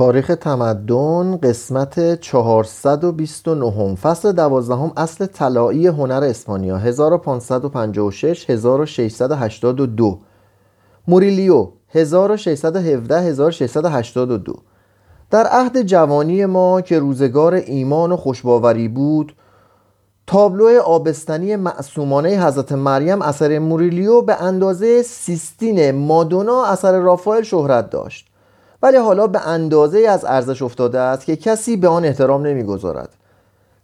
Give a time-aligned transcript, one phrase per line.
[0.00, 10.18] تاریخ تمدن قسمت 429 فصل دوازدهم اصل طلایی هنر اسپانیا 1556 1682
[11.08, 14.54] موریلیو 1617 1682
[15.30, 19.32] در عهد جوانی ما که روزگار ایمان و خوشباوری بود
[20.26, 28.29] تابلو آبستنی معصومانه حضرت مریم اثر موریلیو به اندازه سیستین مادونا اثر رافائل شهرت داشت.
[28.82, 33.08] ولی حالا به اندازه از ارزش افتاده است که کسی به آن احترام نمی‌گذارد.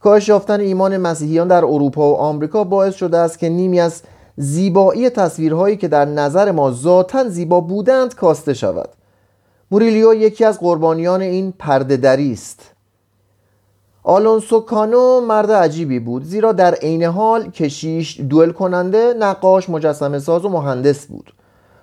[0.01, 4.03] کاهش یافتن ایمان مسیحیان در اروپا و آمریکا باعث شده است که نیمی از
[4.37, 8.89] زیبایی تصویرهایی که در نظر ما ذاتا زیبا بودند کاسته شود.
[9.71, 12.61] موریلیو یکی از قربانیان این پردهدری است.
[14.03, 20.45] آلونسو کانو مرد عجیبی بود زیرا در عین حال کشیش دوئل کننده نقاش مجسمه ساز
[20.45, 21.33] و مهندس بود.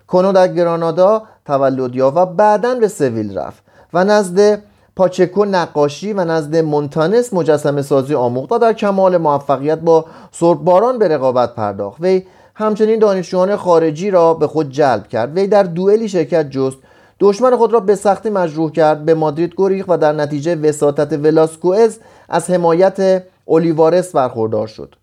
[0.08, 4.62] کانو در گرانادا تولد یافت و بعدا به سویل رفت و نزد
[4.96, 11.08] پاچکو نقاشی و نزد مونتانس مجسمه سازی آموخت و در کمال موفقیت با سرباران به
[11.08, 12.02] رقابت پرداخت.
[12.02, 12.24] وی
[12.56, 15.38] همچنین دانشجویان خارجی را به خود جلب کرد.
[15.38, 16.78] وی در دوئلی شرکت جست.
[17.20, 19.06] دشمن خود را به سختی مجروح کرد.
[19.06, 21.98] به مادرید گریخت و در نتیجه وساطت ولاسکوئز
[22.30, 24.96] از حمایت اولیوارس برخوردار شد.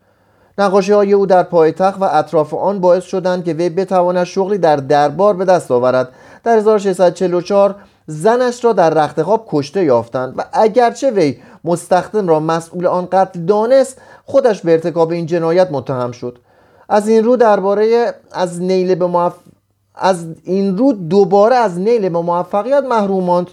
[0.58, 4.76] نقاشی های او در پایتخت و اطراف آن باعث شدند که وی بتواند شغلی در
[4.76, 6.08] دربار به دست آورد.
[6.44, 7.74] در 1644
[8.06, 13.40] زنش را در رخت خواب کشته یافتند و اگرچه وی مستخدم را مسئول آن قتل
[13.40, 16.38] دانست خودش به ارتکاب این جنایت متهم شد.
[16.88, 19.34] از این رو درباره از نیل به موف...
[19.94, 23.50] از این رو دوباره از نیل به موفقیت محروم ماند.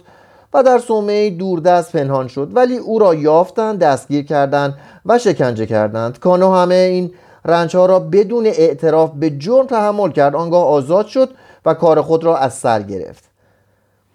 [0.54, 2.50] و در صومعه دوردست پنهان شد.
[2.54, 4.74] ولی او را یافتند دستگیر کردند
[5.06, 6.18] و شکنجه کردند.
[6.18, 7.10] کانو همه این
[7.44, 10.34] رنج ها را بدون اعتراف به جرم تحمل کرد.
[10.34, 11.30] آنگاه آزاد شد
[11.66, 13.24] و کار خود را از سر گرفت.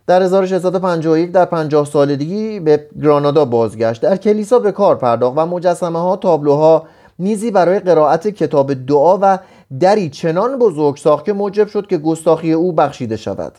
[0.08, 4.02] در 1651 در 50 سالگی به گرانادا بازگشت.
[4.02, 6.84] در کلیسا به کار پرداخت و مجسمه ها تابلوها
[7.20, 9.40] نیزی برای قرائت کتاب دعا و
[9.80, 13.54] دری چنان بزرگ ساخت که موجب شد که گستاخی او بخشیده شود.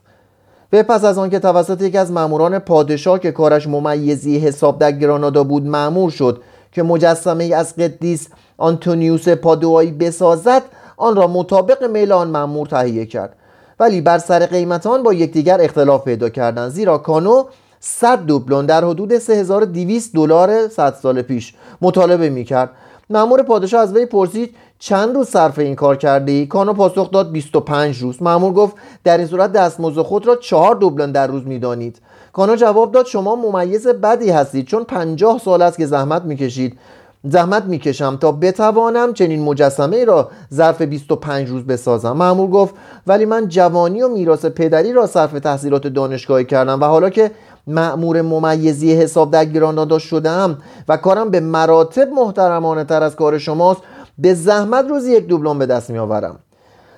[0.74, 5.44] و پس از آنکه توسط یکی از ماموران پادشاه که کارش ممیزی حساب در گرانادا
[5.44, 6.42] بود معمور شد
[6.72, 10.62] که مجسمه از قدیس آنتونیوس پادوایی بسازد
[10.96, 13.36] آن را مطابق میل آن مامور تهیه کرد.
[13.80, 17.44] ولی بر سر قیمت آن با یکدیگر اختلاف پیدا کردند زیرا کانو
[17.80, 22.70] 100 دوبلون در حدود 3200 دلار 100 سال پیش مطالبه می‌کرد.
[23.10, 27.30] مأمور پادشاه از وی پرسید چند روز صرف این کار کرده ای؟ کانو پاسخ داد
[27.32, 28.22] 25 روز.
[28.22, 32.00] مأمور گفت در این صورت دستمزد خود را چهار دوبلن در روز می‌دانید.
[32.32, 36.78] کانو جواب داد شما ممیز بدی هستید چون 50 سال است که زحمت می‌کشید.
[37.24, 42.12] زحمت می‌کشم تا بتوانم چنین مجسمه را ظرف 25 روز بسازم.
[42.12, 42.74] مأمور گفت
[43.06, 47.30] ولی من جوانی و میراث پدری را صرف تحصیلات دانشگاهی کردم و حالا که
[47.66, 50.58] مأمور ممیزی حساب در گرانادا شدم
[50.88, 53.80] و کارم به مراتب محترمانه تر از کار شماست
[54.18, 56.38] به زحمت روزی یک دوبلون به دست می آورم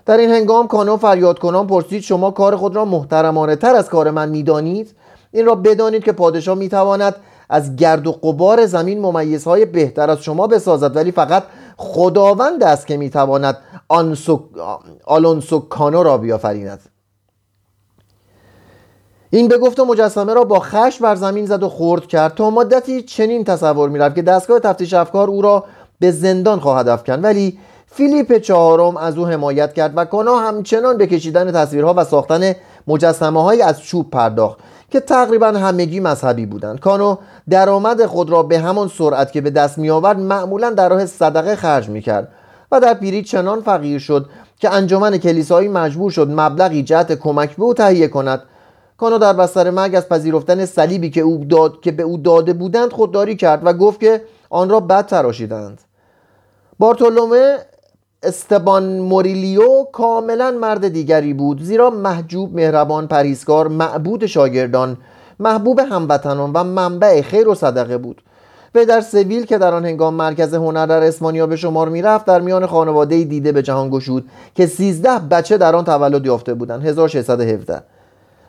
[0.07, 4.11] در این هنگام کانو فریاد کنان پرسید شما کار خود را محترمانه تر از کار
[4.11, 4.95] من می‌دانید؟
[5.33, 7.15] این را بدانید که پادشاه می‌تواند
[7.49, 11.43] از گرد و قبار زمین ممیزهای بهتر از شما بسازد ولی فقط
[11.77, 13.59] خداوند است که می‌تواند
[15.05, 16.81] آلونسو کانو را بیافریند.
[19.31, 23.03] این به گفت مجسمه را با خش بر زمین زد و خورد کرد تا مدتی
[23.03, 25.65] چنین تصور می‌رفت که دستگاه تفتیش افکار او را
[26.01, 31.07] به زندان خواهد افکن ولی فیلیپ چهارم از او حمایت کرد و کانا همچنان به
[31.07, 32.55] کشیدن تصویرها و ساختن
[32.87, 34.59] مجسمه های از چوب پرداخت
[34.91, 36.81] که تقریبا همگی مذهبی بودند.
[36.81, 37.17] کانو
[37.51, 41.57] درآمد خود را به همان سرعت که به دست می آورد معمولا در راه صدقه
[41.57, 42.29] خرج می کرد
[42.73, 44.27] و در پیری چنان فقیر شد
[44.59, 48.43] که انجمن کلیسایی مجبور شد مبلغی جهت کمک به او تهیه کند.
[48.99, 52.93] کانو در بستر مرگ از پذیرفتن صلیبی که, او داد، که به او داده بودند
[52.93, 55.81] خودداری کرد و گفت که آن را بد تراشیدند.
[56.79, 57.59] بارتولومه
[58.23, 64.97] استبان موریلیو کاملا مرد دیگری بود زیرا محجوب مهربان پریزکار معبود شاگردان
[65.39, 68.23] محبوب هموطنان و منبع خیر و صدقه بود.
[68.75, 72.41] و در سویل که در آن هنگام مرکز هنر در اسپانیا به شمار می‌رفت در
[72.41, 77.83] میان خانواده دیده به جهان گشود که 13 بچه در آن تولد یافته بودند 1617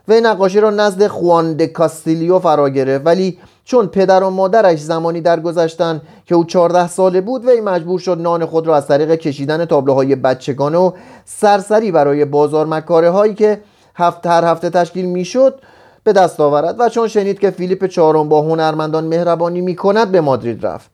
[0.08, 3.06] وی نقاشی را نزد خوان د کاستیلیو فرا گرفت.
[3.06, 8.18] ولی چون پدر و مادرش زمانی درگذشتن که او 14 ساله بود وی مجبور شد
[8.22, 10.92] نان خود را از طریق کشیدن تابلوهای بچگانه و
[11.26, 13.62] سرسری برای بازار مکاره هایی که
[13.96, 15.60] هفته هر هفته تشکیل می‌شد
[16.04, 20.22] به دست آورد و چون شنید که فیلیپ چهارم با هنرمندان مهربانی می کند به
[20.22, 20.90] مادرید رفت.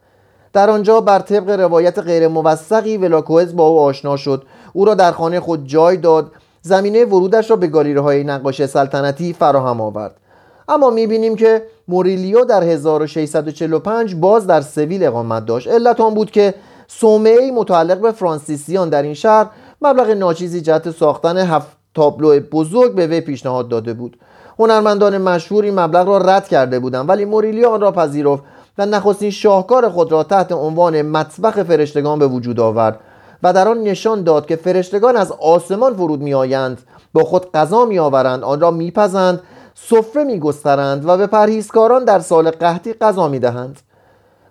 [0.54, 4.44] در آنجا بر طبق روایت غیر موثقی ولاکوئز با او آشنا شد.
[4.74, 6.32] او را در خانه خود جای داد
[6.66, 10.16] زمینه ورودش را به گالیره های نقاش سلطنتی فراهم آورد.
[10.70, 15.68] اما می‌بینیم که موریلیو در 1645 باز در سویل اقامت داشت.
[15.68, 16.54] علت آن بود که
[16.88, 19.50] صومعه متعلق به فرانسیسیان در این شهر
[19.82, 24.18] مبلغ ناچیزی جهت ساختن هفت تابلو بزرگ به وی پیشنهاد داده بود.
[24.60, 28.44] هنرمندان مشهور این مبلغ را رد کرده بودند ولی موریلیو آن را پذیرفت
[28.78, 33.00] و نخستین شاهکار خود را تحت عنوان مطبخ فرشتگان به وجود آورد.
[33.44, 36.82] و در آن نشان داد که فرشتگان از آسمان فرود میآیند
[37.14, 39.40] با خود غذا میآورند آن را میپزند
[39.76, 43.80] سفره میگسترند و به پرهیزکاران در سال قحطی غذا می‌دهند.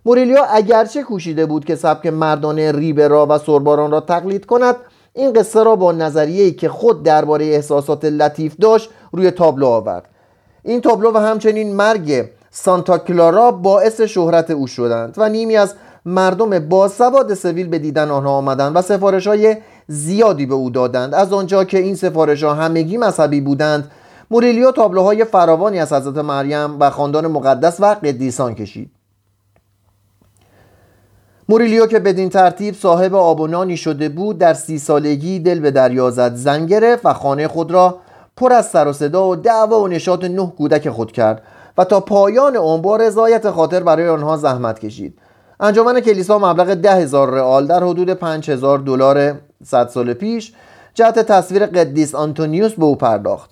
[0.04, 4.76] موریلیو اگرچه کوشیده بود که سبک مردانه ریبرا و سرباران را تقلید کند
[5.12, 10.08] این قصه را با نظریه‌ای که خود درباره احساسات لطیف داشت روی تابلو آورد.
[10.64, 15.74] این تابلو و همچنین مرگ سانتا کلارا باعث شهرت او شدند و نیمی از
[16.04, 19.56] مردم باسواد سویل به دیدن آنها آمدند و سفارش های
[19.86, 21.14] زیادی به او دادند.
[21.14, 23.90] از آنجا که این سفارش ها همگی مذهبی بودند
[24.30, 28.90] موریلیو تابلوهای فراوانی از حضرت مریم و خاندان مقدس و قدیسان کشید.
[31.48, 36.34] موریلیو که بدین ترتیب صاحب آب شده بود در سی سالگی دل به دریا زد
[36.34, 37.98] زن گرفت و خانه خود را
[38.36, 41.42] پر از سر و صدا و دعوا و نشاط نه کودک خود کرد
[41.78, 45.18] و تا پایان عمر رضایت خاطر برای آنها زحمت کشید.
[45.62, 50.52] انجمن کلیسا مبلغ ده هزار رئال در حدود پنج هزار دلار صد سال پیش
[50.94, 53.50] جهت تصویر قدیس آنتونیوس به او پرداخت.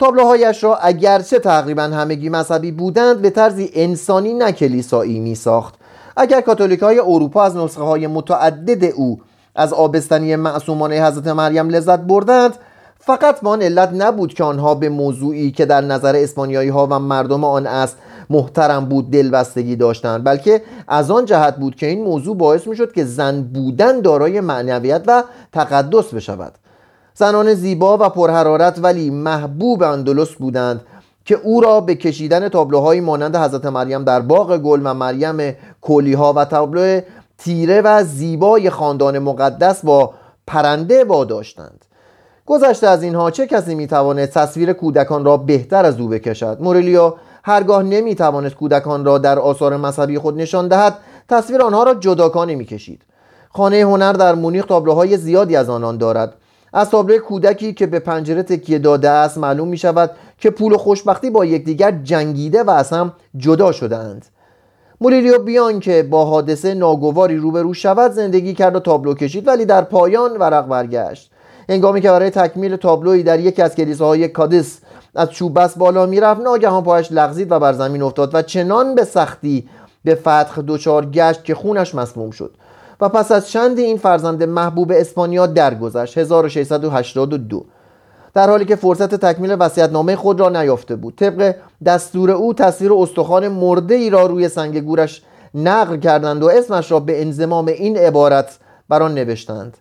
[0.00, 5.74] تابلوهایش را اگرچه تقریبا همگی مذهبی بودند به طرزی انسانی نه کلیسایی می ساخت
[6.16, 9.20] اگر کاتولیک های اروپا از نسخه های متعدد او
[9.54, 12.56] از آبستنی معصومانه حضرت مریم لذت بردند
[13.08, 16.98] فقط با آن علت نبود که آنها به موضوعی که در نظر اسپانیایی ها و
[16.98, 17.96] مردم آن است
[18.30, 22.92] محترم بود دلبستگی داشتند بلکه از آن جهت بود که این موضوع باعث می شد
[22.92, 26.52] که زن بودن دارای معنویت و تقدس بشود.
[27.14, 30.80] زنان زیبا و پرحرارت ولی محبوب اندلس بودند
[31.24, 36.32] که او را به کشیدن تابلوهایی مانند حضرت مریم در باغ گل و مریم کولیها
[36.32, 37.00] و تابلو
[37.38, 40.14] تیره و زیبای خاندان مقدس با
[40.46, 41.84] پرنده واداشتند.
[42.48, 47.12] گذشته از اینها چه کسی می‌تواند تصویر کودکان را بهتر از او بکشد؟ موریلیو
[47.42, 50.98] هرگاه نمی‌توانست کودکان را در آثار مذهبی خود نشان دهد
[51.28, 53.02] تصویر آنها را جداکانه می‌کشید.
[53.50, 56.34] خانه هنر در مونیخ تابلوهای زیادی از آنان دارد.
[56.72, 60.78] از تابلو کودکی که به پنجره تکیه داده است معلوم می شود که پول و
[60.78, 64.26] خوشبختی با یکدیگر جنگیده و از هم جدا شدهاند.
[65.00, 69.82] موریلیو بیان که با حادثه ناگواری روبرو شود زندگی کرد و تابلو کشید ولی در
[69.82, 71.30] پایان ورق برگشت.
[71.68, 74.78] هنگامی که برای تکمیل تابلوی در یکی از کلیساهای کادس
[75.14, 79.04] از چوب بس بالا می‌رفت ناگهان پایش لغزید و بر زمین افتاد و چنان به
[79.04, 79.68] سختی
[80.04, 82.54] به فتح دچار گشت که خونش مسموم شد.
[83.00, 87.64] و پس از چندی این فرزند محبوب اسپانیا درگذشت 1682
[88.34, 89.56] در حالی که فرصت تکمیل
[89.92, 91.54] نامه خود را نیافته بود طبق
[91.84, 95.22] دستور او تصویر استخوان مرده ای را روی سنگ گورش
[95.54, 99.76] نقل کردند و اسمش را به انضمام این عبارت بر آن نوشتند.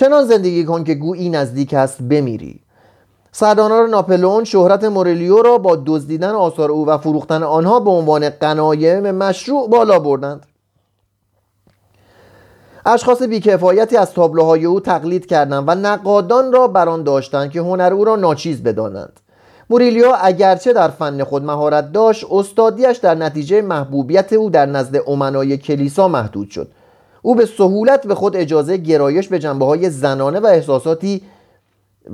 [0.00, 2.60] چنان زندگی کن که گویی نزدیک است بمیری.
[3.32, 9.10] سردانار ناپلئون شهرت مورلیو را با دزدیدن آثار او و فروختن آنها به عنوان قنایم
[9.10, 10.46] مشروع بالا بردند.
[12.86, 18.04] اشخاص بیکفایتی از تابلوهای او تقلید کردند و نقادان را بران داشتند که هنر او
[18.04, 19.20] را ناچیز بدانند.
[19.70, 25.56] موریلیو اگرچه در فن خود مهارت داشت استادیش در نتیجه محبوبیت او در نزد امنای
[25.56, 26.68] کلیسا محدود شد.
[27.22, 31.22] او به سهولت به خود اجازه گرایش به جنبه های زنانه و احساساتی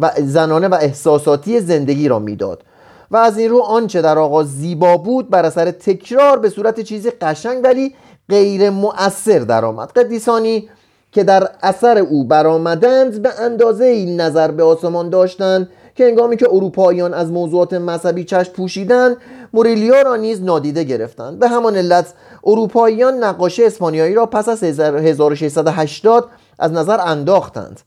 [0.01, 2.63] و زنانه و احساساتی زندگی را می‌داد.
[3.11, 7.11] و از این رو آنچه در آغاز زیبا بود بر اثر تکرار به صورت چیزی
[7.11, 7.95] قشنگ ولی
[8.29, 9.93] غیر مؤثر درآمد.
[9.93, 10.69] قدیسانی
[11.13, 16.49] که در اثر او برآمدند به اندازه این نظر به آسمان داشتند که انگامی که
[16.51, 19.17] اروپاییان از موضوعات مذهبی چشم پوشیدند
[19.53, 21.39] موریلیا را نیز نادیده گرفتند.
[21.39, 27.81] به همان علت اروپاییان نقاشی اسپانیایی را پس از 1680 از نظر انداختند.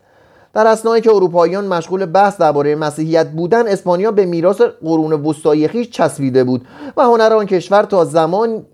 [0.54, 5.90] در اسنایی که اروپاییان مشغول بحث درباره مسیحیت بودند اسپانیا به میراث قرون وسطایی خویش
[5.90, 6.66] چسبیده بود
[6.98, 8.66] و هنر آن کشور تا زمان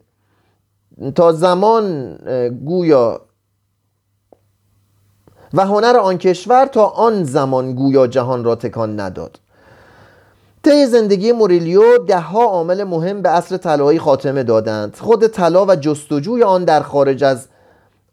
[1.16, 2.16] تا زمان
[2.66, 3.22] گویا
[5.56, 9.40] و هنر آن کشور تا آن زمان گویا جهان را تکان نداد.
[10.64, 14.96] طی زندگی موریلیو دهها عامل مهم به اصر طلایی خاتمه دادند.
[14.96, 17.48] خود طلا و جستجوی آن در خارج از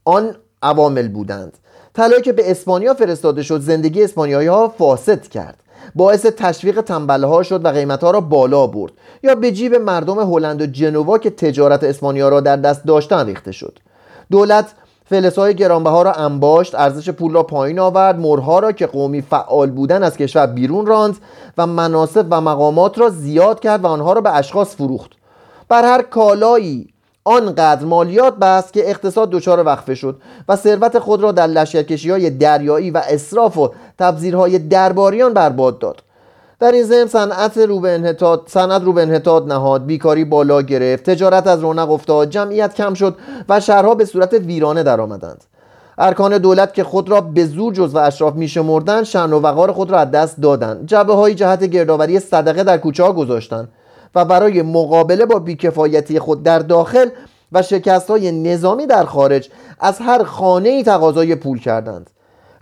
[0.04, 1.58] آن عوامل بودند.
[1.94, 5.56] طلایی که به اسپانیا فرستاده شد زندگی اسپانیایی ها فاسد کرد.
[5.94, 8.92] باعث تشویق تنبله ها شد و قیمت ها را بالا برد.
[9.22, 13.52] یا به جیب مردم هلند و جنوا که تجارت اسپانیا را در دست داشتن ریخته
[13.52, 13.78] شد.
[14.30, 14.66] دولت
[15.04, 20.02] فلسای گرانبها را انباشت ارزش پول را پایین آورد مرها را که قومی فعال بودن
[20.02, 21.16] از کشور بیرون راند
[21.58, 25.10] و مناسب و مقامات را زیاد کرد و آنها را به اشخاص فروخت.
[25.68, 26.88] بر هر کالایی
[27.24, 32.30] آنقدر مالیات بست که اقتصاد دچار وقفه شد و ثروت خود را در لشکرکشی های
[32.30, 36.02] دریایی و اصراف و تبذیرهای درباریان برباد داد.
[36.62, 41.10] در این ضمن صنعت رو به انحطاط صنعت رو به انحطاط نهاد بیکاری بالا گرفت
[41.10, 43.16] تجارت از رونق افتاد جمعیت کم شد
[43.48, 45.44] و شهرها به صورت ویرانه درآمدند.
[45.98, 49.90] ارکان دولت که خود را به زور جز و اشراف میشمردند شأن و وقار خود
[49.90, 50.86] را از دست دادند.
[50.86, 53.68] جبه های جهت گردآوری صدقه در کوچه ها گذاشتند
[54.14, 57.08] و برای مقابله با بیکفایتی خود در داخل
[57.52, 59.50] و شکست های نظامی در خارج
[59.80, 62.10] از هر خانه ای تقاضای پول کردند.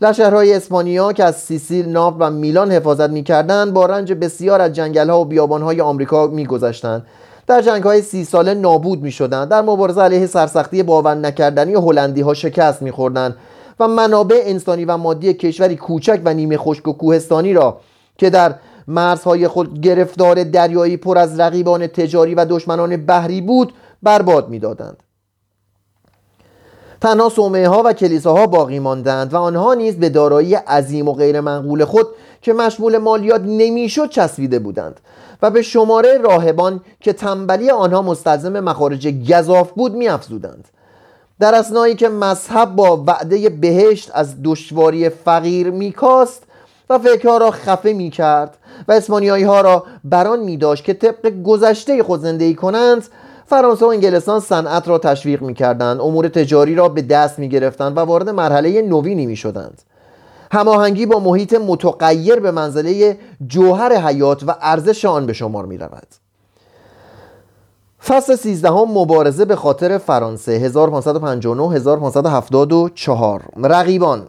[0.03, 5.11] لشکرهای اسپانیا که از سیسیل ناف و میلان حفاظت می‌کردند با رنج بسیار از جنگل
[5.11, 7.07] ها و بیابان های آمریکا میگذشتند.
[7.47, 12.21] در جنگ های سی ساله نابود می شدند در مبارزه علیه سرسختی باور نکردنی هلندی
[12.21, 13.37] ها شکست می خوردن
[13.81, 17.81] و منابع انسانی و مادی کشوری کوچک و نیمه خشک و کوهستانی را
[18.19, 18.55] که در
[18.89, 25.10] مرزهای خود گرفتار دریایی پر از رقیبان تجاری و دشمنان بحری بود برباد می‌دادند.
[27.01, 31.41] تنها صومعه ها و کلیساها باقی ماندند و آنها نیز به دارایی عظیم و غیر
[31.41, 32.07] منقول خود
[32.43, 35.01] که مشمول مالیات نمی‌شد چسبیده بودند
[35.43, 40.69] و به شماره راهبان که تنبلی آنها مستلزم مخارج گذاف بود میافزودند.
[41.41, 46.43] در اسنایی که مذهب با وعده بهشت از دشواری فقیر میکاست
[46.91, 48.57] و فکرها را خفه می‌کرد
[48.89, 53.09] و اسپانیایی ها را بران می داشت که طبق گذشته خود زندگی کنند
[53.51, 57.97] فرانسه و انگلستان صنعت را تشویق می کردند امور تجاری را به دست می گرفتند
[57.97, 59.83] و وارد مرحله نوینی می شدند
[60.53, 66.07] هماهنگی با محیط متغیر به منزله جوهر حیات و ارزش آن به شمار می رود
[68.07, 70.53] فصل 13 مبارزه به خاطر فرانسه.
[70.53, 74.29] 1559 1574 رقیبان.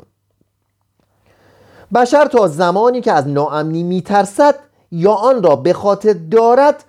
[1.96, 4.56] بشر تا زمانی که از ناامنی میترسد
[4.92, 6.84] یا آن را به خاطر دارد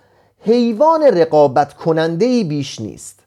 [0.45, 3.19] حیوان رقابت کننده بیش نیست.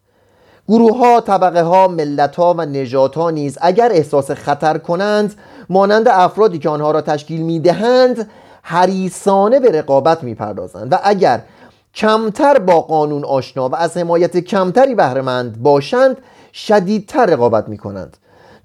[0.68, 5.34] گروه ها، طبقه ها، ملت ها و نجات ها نیز اگر احساس خطر کنند
[5.68, 8.30] مانند افرادی که آنها را تشکیل می دهند
[8.62, 11.42] حریصانه به رقابت می پردازند و اگر
[11.94, 16.16] کمتر با قانون آشنا و از حمایت کمتری بهرهمند باشند
[16.52, 18.16] شدیدتر رقابت می کنند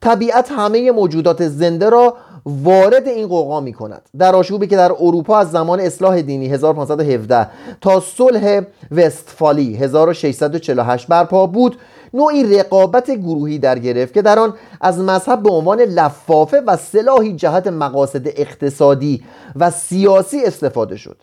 [0.01, 5.37] طبیعت همه موجودات زنده را وارد این قوقا می کند در آشوبی که در اروپا
[5.37, 7.47] از زمان اصلاح دینی 1517
[7.81, 11.77] تا صلح وستفالی 1648 برپا بود
[12.13, 17.35] نوعی رقابت گروهی در گرفت که در آن از مذهب به عنوان لفافه و سلاحی
[17.35, 19.23] جهت مقاصد اقتصادی
[19.55, 21.17] و سیاسی استفاده شد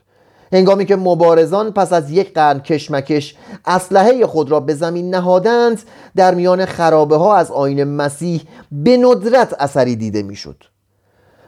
[0.53, 5.83] هنگامی که مبارزان پس از یک قرن کشمکش اسلحه خود را به زمین نهادند
[6.17, 10.65] در میان خرابه ها از آین مسیح به ندرت اثری دیده می‌شد.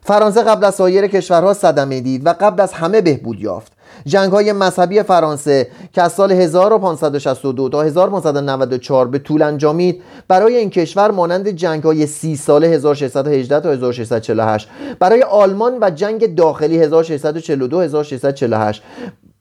[0.03, 3.73] فرانسه قبل از سایر کشورها صدمه دید و قبل از همه بهبود یافت.
[4.07, 10.71] جنگ های مذهبی فرانسه که از سال 1562 تا 1594 به طول انجامید برای این
[10.71, 17.81] کشور مانند جنگ های سی ساله 1618 تا 1648 برای آلمان و جنگ داخلی 1642
[17.81, 18.83] 1648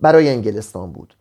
[0.01, 1.13] برای انگلستان بود.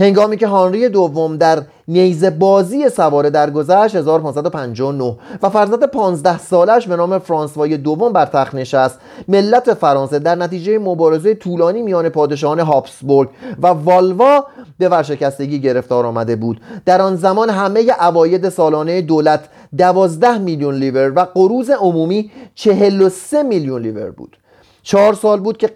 [0.00, 6.96] هنگامی که هانری دوم در نیزه بازی سواره درگذشت 1559 و فرزند 15 سالش به
[6.96, 8.98] نام فرانسوای دوم بر تخت نشست
[9.28, 13.28] ملت فرانسه در نتیجه مبارزه طولانی میان پادشاهان هابسبورگ
[13.62, 14.44] و والوا
[14.78, 16.60] به ورشکستگی گرفتار آمده بود.
[16.84, 19.40] در آن زمان همه عواید سالانه دولت
[19.78, 24.36] 12 میلیون لیور و قروض عمومی 43 میلیون لیور بود.
[24.82, 25.68] چهار سال بود که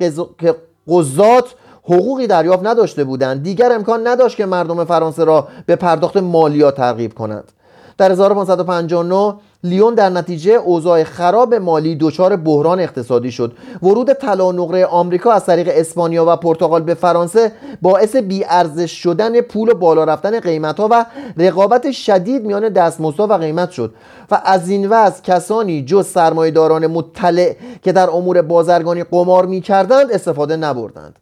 [0.89, 3.43] قضات حقوقی دریافت نداشته بودند.
[3.43, 7.53] دیگر امکان نداشت که مردم فرانسه را به پرداخت مالیات ترغیب کنند.
[7.99, 9.35] در 1559
[9.65, 13.53] لیون در نتیجه اوضاع خراب مالی دچار بحران اقتصادی شد.
[13.83, 19.69] ورود طلا نقره آمریکا از طریق اسپانیا و پرتغال به فرانسه باعث بیارزش شدن پول
[19.69, 21.07] و بالا رفتن قیمت ها و
[21.37, 23.95] رقابت شدید میان دستمزدها و قیمت شد.
[24.31, 30.57] و از این وضع کسانی جز سرمایهداران مطلع که در امور بازرگانی قمار می‌کردند استفاده
[30.57, 31.19] نبردند.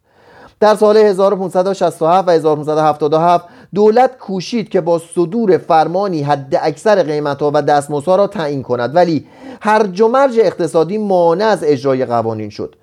[0.59, 7.51] در سال 1567 و 1577 دولت کوشید که با صدور فرمانی حد اکثر قیمت ها
[7.53, 9.25] و دستمزدها را تعیین کند ولی
[9.61, 12.75] هر و مرج اقتصادی مانع از اجرای قوانین شد.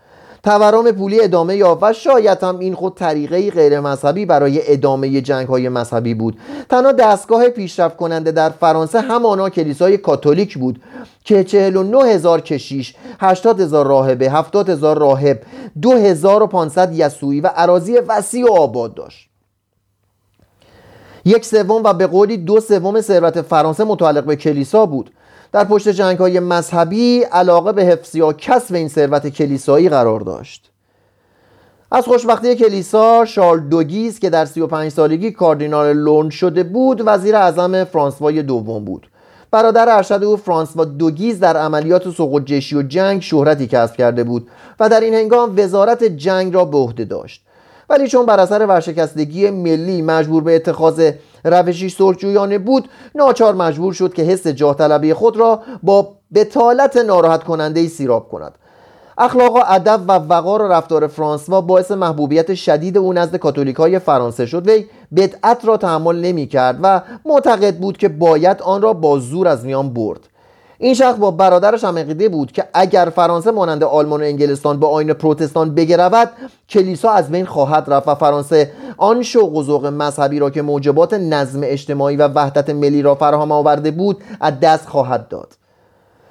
[0.47, 5.49] تورم پولی ادامه یافت و شاید هم این خود طریقه غیر مذهبی برای ادامه جنگ
[5.49, 6.39] های مذهبی بود.
[6.69, 10.83] تنها دستگاه پیشرفت کننده در فرانسه همانا کلیسای کاتولیک بود
[11.25, 15.43] که 49 هزار کشیش 80 هزار راهبه 70 هزار راهب
[15.83, 19.29] 2500 یسوعی و عراضی وسیع و آباد داشت.
[21.25, 25.11] یک سوم و به قولی دو سوم ثروت فرانسه متعلق به کلیسا بود.
[25.57, 30.71] در پشت جنگ های مذهبی علاقه به حفظ یا کسب این ثروت کلیسایی قرار داشت.
[31.91, 37.85] از خوشبختی کلیسا شارل دوگیز که در 35 سالگی کاردینال لون شده بود وزیر اعظم
[37.85, 39.11] فرانسوای دوم بود.
[39.51, 44.49] برادر ارشد او فرانسوا دوگیز در عملیات سقوط جشی و جنگ شهرتی کسب کرده بود
[44.81, 47.46] و در این هنگام وزارت جنگ را به عهده داشت.
[47.89, 51.11] ولی چون بر اثر ورشکستگی ملی مجبور به اتخاذ
[51.45, 57.45] روشی سرخجویانه بود ناچار مجبور شد که حس جاه طلبی خود را با بتالت ناراحت
[57.45, 58.55] کننده ای سیراب کند.
[59.19, 63.99] اخلاق و ادب و وقار و رفتار فرانسوا باعث محبوبیت شدید او نزد کاتولیک های
[63.99, 64.69] فرانسه شد.
[64.69, 69.49] وی بدعت را تحمل نمی کرد و معتقد بود که باید آن را با زور
[69.49, 70.29] از میان برد.
[70.79, 74.89] این شخص با برادرش هم عقیده بود که اگر فرانسه مانند آلمان و انگلستان با
[74.89, 76.31] آین پروتستان بگرود
[76.69, 81.15] کلیسا از بین خواهد رفت و فرانسه آن شوق و ذوق مذهبی را که موجبات
[81.15, 85.49] نظم اجتماعی و وحدت ملی را فراهم آورده بود از دست خواهد داد.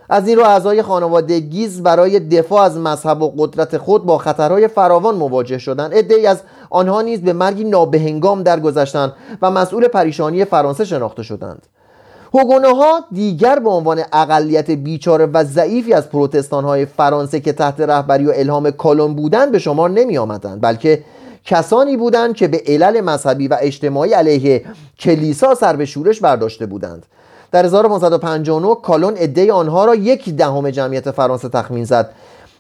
[0.10, 4.68] از این رو اعضای خانواده گیز برای دفاع از مذهب و قدرت خود با خطرهای
[4.68, 5.94] فراوان مواجه شدند.
[5.94, 11.68] عدهای از آنها نیز به مرگی نابهنگام درگذشتند و مسئول پریشانی فرانسه شناخته شدند.
[12.44, 18.26] ها دیگر به عنوان اقلیت بیچاره و ضعیفی از پروتستان های فرانسه که تحت رهبری
[18.26, 21.04] و الهام کالون بودند به شمار نمی آمدند بلکه
[21.46, 24.66] کسانی بودند که به علل مذهبی و اجتماعی علیه
[25.00, 27.06] کلیسا سر به شورش برداشته بودند.
[27.52, 32.10] در 1559 کالون عده آنها را یک دهم جمعیت فرانسه تخمین زد.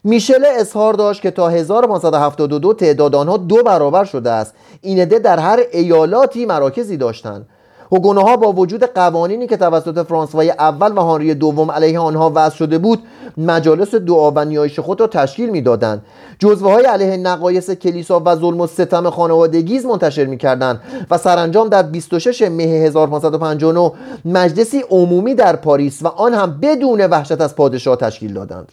[0.03, 4.53] میشل اظهار داشت که تا 1572 تعداد آنها دو برابر شده است.
[4.81, 7.45] این عده در هر ایالاتی مراکزی داشتند.
[7.91, 12.77] ها با وجود قوانینی که توسط فرانسوای اول و هانری دوم علیه آنها وضع شده
[12.77, 13.03] بود
[13.37, 16.05] مجالس دعا و نیایش خود را تشکیل می‌دادند.
[16.39, 21.83] جزوه های علیه نقایص کلیسا و ظلم و ستم خانوادگیز منتشر می‌کردند و سرانجام در
[21.83, 23.91] 26 مه 1559
[24.25, 28.71] مجلسی عمومی در پاریس و آن هم بدون وحشت از پادشاه تشکیل دادند.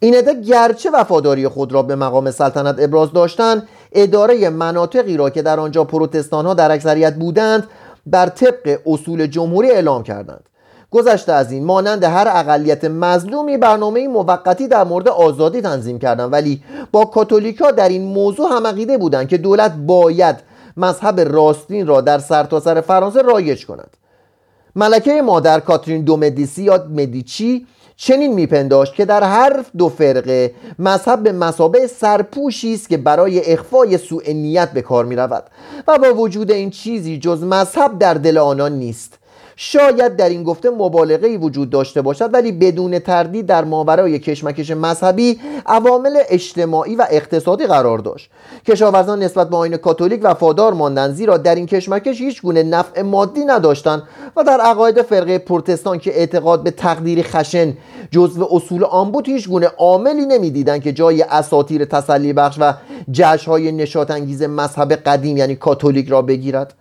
[0.00, 5.42] این عده گرچه وفاداری خود را به مقام سلطنت ابراز داشتند اداره مناطقی را که
[5.42, 7.68] در آنجا پروتستان ها در اکثریت بودند
[8.06, 10.44] بر طبق اصول جمهوری اعلام کردند.
[10.90, 16.62] گذشته از این مانند هر اقلیت مظلومی برنامه موقتی در مورد آزادی تنظیم کردند ولی
[16.92, 20.36] با کاتولیکا در این موضوع هم عقیده بودند که دولت باید
[20.76, 23.96] مذهب راستین را در سرتاسر سر فرانسه رایج کند.
[24.76, 31.22] ملکه مادر کاترین دو مدیسی یا مدیچی چنین میپنداشت که در هر دو فرقه مذهب
[31.22, 35.44] به مسابه سرپوشی است که برای اخفای سوء نیت به کار می‌رود
[35.88, 39.18] و با وجود این چیزی جز مذهب در دل آنان نیست.
[39.56, 45.40] شاید در این گفته مبالغه وجود داشته باشد ولی بدون تردید در ماورای کشمکش مذهبی
[45.66, 48.30] عوامل اجتماعی و اقتصادی قرار داشت.
[48.66, 53.44] کشاورزان نسبت به آین کاتولیک وفادار ماندند زیرا در این کشمکش هیچ گونه نفع مادی
[53.44, 54.02] نداشتند
[54.36, 57.72] و در عقاید فرقه پروتستان که اعتقاد به تقدیر خشن
[58.10, 62.72] جزو اصول آن بود هیچ گونه عاملی نمی‌دیدند که جای اساتیر تسلی بخش و
[63.10, 66.74] جشنهای نشاط انگیز مذهب قدیم یعنی کاتولیک را بگیرد.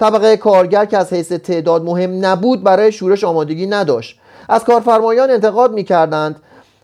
[0.00, 4.20] طبقه کارگر که از حیث تعداد مهم نبود برای شورش آمادگی نداشت.
[4.48, 6.36] از کارفرمایان انتقاد می کردند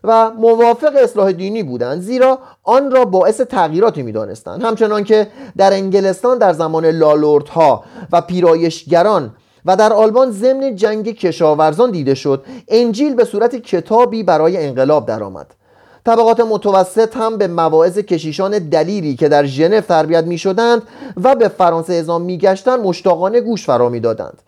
[0.04, 5.72] و موافق اصلاح دینی بودند زیرا آن را باعث تغییراتی می دانستند همچنان که در
[5.72, 7.02] انگلستان در زمان
[7.50, 14.22] ها و پیرایشگران و در آلمان ضمن جنگ کشاورزان دیده شد انجیل به صورت کتابی
[14.22, 15.46] برای انقلاب درآمد.
[16.06, 20.82] طبقات متوسط هم به مواعظ کشیشان دلیری که در ژنو تربیت می شدند
[21.22, 24.38] و به فرانسه ازام می گشتند مشتاقانه گوش فرا می دادند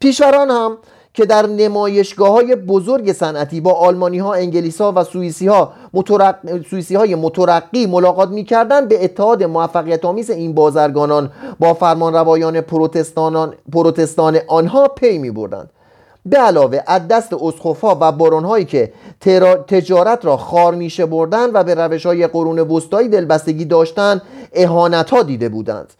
[0.00, 0.78] پیشوران هم
[1.14, 6.36] که در نمایشگاه های بزرگ صنعتی با آلمانی ها، انگلیس ها و سوئیسی ها مترق...
[6.70, 11.30] سوئیسی های مترقی ملاقات می کردن به اتحاد موفقیت آمیز این بازرگانان.
[11.60, 12.60] با فرمان روایان
[13.72, 15.70] پروتستان آنها پی می بردند
[16.26, 18.92] به علاوه از دست اسخفا و هایی که
[19.68, 25.22] تجارت را خار میشه بردن و به روش های قرون وسطایی دلبستگی داشتند اهانت ها
[25.22, 25.92] دیده بودند.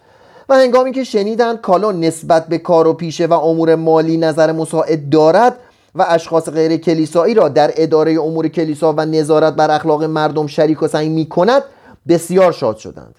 [0.48, 5.08] و هنگامی که شنیدند کالا نسبت به کار و پیشه و امور مالی نظر مساعد
[5.08, 5.56] دارد
[5.94, 10.82] و اشخاص غیر کلیسایی را در اداره امور کلیسا و نظارت بر اخلاق مردم شریک
[10.82, 11.62] و سعی می کند
[12.08, 13.14] بسیار شاد شدند.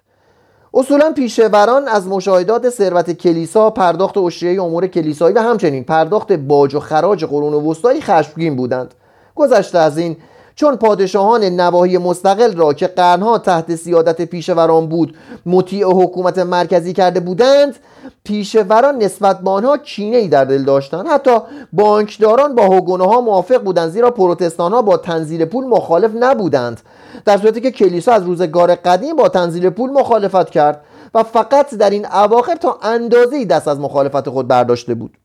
[0.77, 6.79] اصولا پیشوران از مشاهدات ثروت کلیسا پرداخت اشریه امور کلیسایی و همچنین پرداخت باج و
[6.79, 8.93] خراج قرون وسطایی خشمگین بودند.
[9.35, 10.17] گذشته از این
[10.55, 17.19] چون پادشاهان نواحی مستقل را که قرنها تحت سیادت پیشوران بود مطیع حکومت مرکزی کرده
[17.19, 17.75] بودند
[18.23, 21.07] پیشوران نسبت به آنها کینه ای در دل داشتند.
[21.07, 21.37] حتی
[21.73, 26.81] بانکداران با هگونه ها موافق بودند زیرا پروتستان ها با تنزیل پول مخالف نبودند.
[27.25, 30.81] در صورتی که کلیسا از روزگار قدیم با تنزیل پول مخالفت کرد
[31.13, 35.17] و فقط در این اواخر تا اندازه دست از مخالفت خود برداشته بود.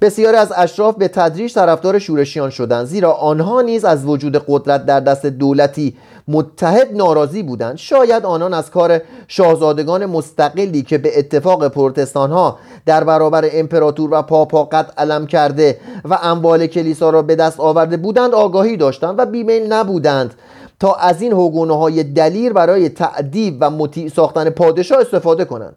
[0.00, 5.00] بسیاری از اشراف به تدریج طرفدار شورشیان شدند زیرا آنها نیز از وجود قدرت در
[5.00, 5.96] دست دولتی
[6.28, 7.76] متحد ناراضی بودند.
[7.76, 14.22] شاید آنان از کار شاهزادگان مستقلی که به اتفاق پروتستان ها در برابر امپراتور و
[14.22, 19.26] پاپا قد علم کرده و اموال کلیسا را به دست آورده بودند آگاهی داشتند و
[19.26, 20.34] بیمیل نبودند
[20.80, 25.76] تا از این حقونه های دلیر برای تعدیب و مطیع ساختن پادشاه استفاده کنند.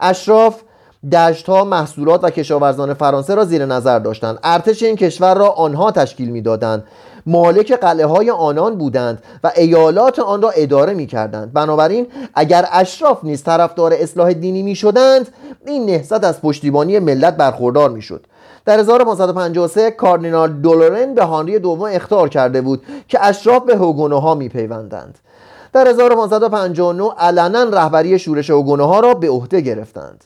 [0.00, 0.62] اشراف
[1.12, 4.38] دشت ها محصولات و کشاورزان فرانسه را زیر نظر داشتند.
[4.42, 6.84] ارتش این کشور را آنها تشکیل می‌دادند.
[7.26, 13.24] مالک قلعه های آنان بودند و ایالات آن را اداره می کردند بنابراین اگر اشراف
[13.24, 15.28] نیز طرفدار اصلاح دینی می شدند
[15.66, 18.26] این نهضت از پشتیبانی ملت برخوردار می شد
[18.64, 24.34] در 1553 کاردینال دولورن به هانری دوم اختار کرده بود که اشراف به هوگونه ها
[24.34, 25.18] می پیوندند
[25.72, 30.24] در 1559 علنا رهبری شورش هوگونه ها را به عهده گرفتند.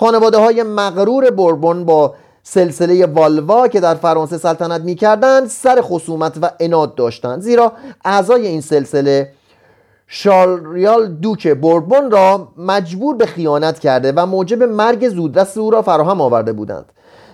[0.00, 6.38] خانواده های مغرور بوربون با سلسله والوا که در فرانسه سلطنت می کردند سر خصومت
[6.42, 7.40] و اناد داشتند.
[7.40, 7.72] زیرا
[8.04, 9.32] اعضای این سلسله
[10.06, 16.20] شاریال دوک بوربون را مجبور به خیانت کرده و موجب مرگ زودرس او را فراهم
[16.20, 16.84] آورده بودند.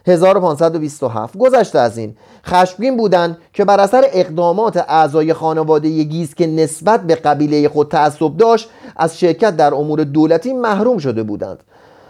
[0.06, 2.16] 1527 گذشته از این.
[2.46, 8.36] خشمگین بودند که بر اثر اقدامات اعضای خانواده گیز که نسبت به قبیله خود تعصب
[8.36, 11.62] داشت از شرکت در امور دولتی محروم شده بودند.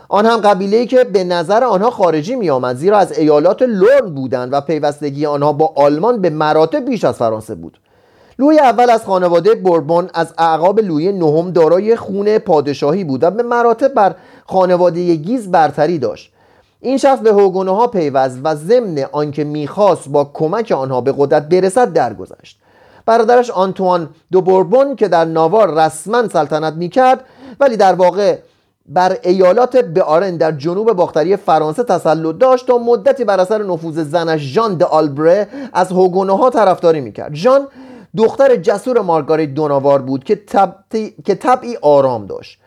[0.09, 4.53] آن هم قبیله که به نظر آنها خارجی می آمد زیرا از ایالات لورن بودند
[4.53, 7.79] و پیوستگی آنها با آلمان به مراتب بیش از فرانسه بود.
[8.39, 13.43] لوی اول از خانواده بوربون از اعقاب لوی نهم دارای خون پادشاهی بود و به
[13.43, 14.15] مراتب بر
[14.47, 16.33] خانواده گیز برتری داشت.
[16.81, 21.49] این شخص به هوگونه ها پیوست و ضمن آنکه می‌خواست با کمک آنها به قدرت
[21.49, 22.59] برسد درگذشت.
[23.07, 27.25] برادرش آنتوان دو بوربون که در ناوار رسما سلطنت می‌کرد
[27.61, 28.39] ولی در واقع
[28.89, 34.41] بر ایالات بیارن در جنوب باختری فرانسه تسلط داشت تا مدتی بر اثر نفوذ زنش
[34.41, 37.35] ژان د آلبره از هوگونه ها طرفداری می‌کرد.
[37.35, 37.69] ژان
[38.17, 40.41] دختر جسور مارگاریت دوناوار بود که,
[41.25, 42.59] که طبعی آرام داشت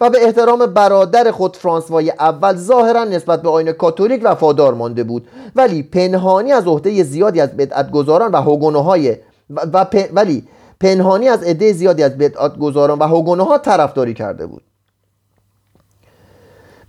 [0.00, 5.28] و به احترام برادر خود فرانسوای اول ظاهرا نسبت به آین کاتولیک وفادار مانده بود
[5.56, 9.16] ولی پنهانی از عهده زیادی از بدعتگزاران و هوگونه های
[9.50, 10.44] و, ولی
[10.80, 14.62] پنهانی از عده زیادی از بدعتگزاران و هوگونه ها طرفداری کرده بود.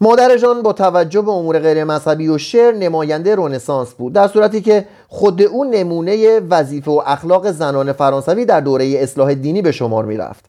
[0.01, 4.85] مادر با توجه به امور غیر مذهبی و شعر نماینده رونسانس بود در صورتی که
[5.07, 10.17] خود او نمونه وظیفه و اخلاق زنان فرانسوی در دوره اصلاح دینی به شمار می
[10.17, 10.45] رفت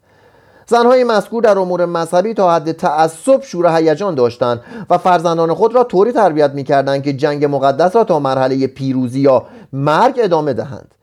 [0.67, 4.61] زنهای مذکور در امور مذهبی تا حد تعصب شور هیجان داشتند
[4.91, 9.47] و فرزندان خود را طوری تربیت می‌کردند که جنگ مقدس را تا مرحله پیروزی یا
[9.73, 10.95] مرگ ادامه دهند.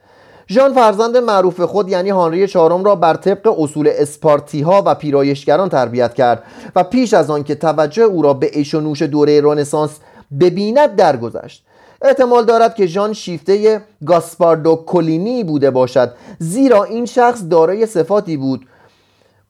[0.52, 5.70] ژان فرزند معروف خود یعنی هانری چهارم را بر طبق اصول اسپارتی ها و پیرایشگران
[5.70, 6.44] تربیت کرد
[6.76, 10.00] و پیش از آن که توجه او را به ایش و نوش دوره رنسانس
[10.40, 11.64] ببیند درگذشت.
[12.02, 18.66] احتمال دارد که ژان شیفته گاسپاردو کولینی بوده باشد زیرا این شخص دارای صفاتی بود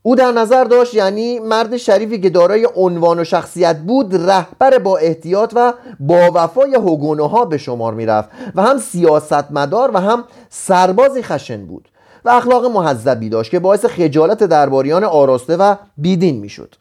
[0.04, 4.98] او در نظر داشت یعنی مرد شریفی که دارای عنوان و شخصیت بود رهبر با
[4.98, 11.24] احتیاط و با وفای هگونه ها به شمار می‌رفت و هم سیاستمدار و هم سربازی
[11.24, 11.90] خشن بود
[12.26, 16.76] و اخلاق محذبی داشت که باعث خجالت درباریان آراسته و بیدین می‌شد.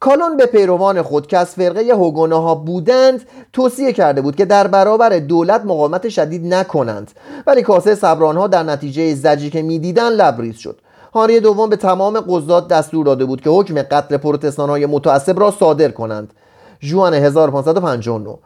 [0.00, 4.66] کالون به پیروان خود که از فرقه هگونه ها بودند توصیه کرده بود که در
[4.66, 7.10] برابر دولت مقاومت شدید نکنند
[7.46, 10.80] ولی کاسه صبران ها در نتیجه زجی که می‌دیدند لبریز شد.
[11.14, 15.50] هانری دوم به تمام قضات دستور داده بود که حکم قتل پروتستان های متعصب را
[15.50, 16.32] صادر کنند.
[16.80, 18.38] جوان 1559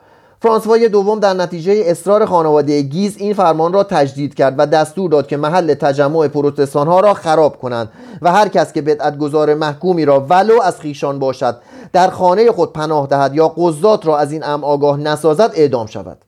[0.42, 5.26] فرانسوای دوم در نتیجه اصرار خانواده گیز این فرمان را تجدید کرد و دستور داد
[5.26, 7.88] که محل تجمع پروتستان ها را خراب کنند
[8.22, 11.56] و هر کس که بدعتگذار محکومی را ولو از خیشان باشد
[11.92, 16.18] در خانه خود پناه دهد یا قضات را از این ام آگاه نسازد اعدام شود.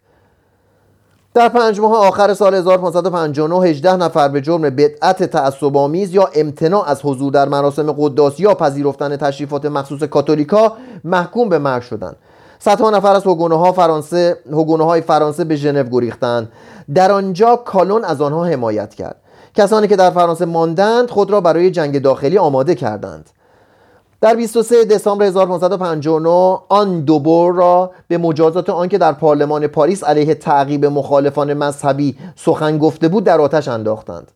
[1.38, 7.00] در پنج ماه آخر سال 1559 18 نفر به جرم بدعت تعصب‌آمیز یا امتناع از
[7.04, 10.72] حضور در مراسم قداسی یا پذیرفتن تشریفات مخصوص کاتولیکا
[11.04, 12.16] محکوم به مرگ شدند.
[12.58, 14.38] صدها نفر از هگونه ها فرانسه
[14.80, 16.52] های فرانسه به ژنو گریختند.
[16.94, 19.16] در آنجا کالون از آنها حمایت کرد.
[19.54, 23.30] کسانی که در فرانسه ماندند خود را برای جنگ داخلی آماده کردند.
[24.20, 30.84] در 23 دسامبر 1559 آن دوبور را به مجازات آنکه در پارلمان پاریس علیه تعقیب
[30.84, 34.30] مخالفان مذهبی سخن گفته بود در آتش انداختند.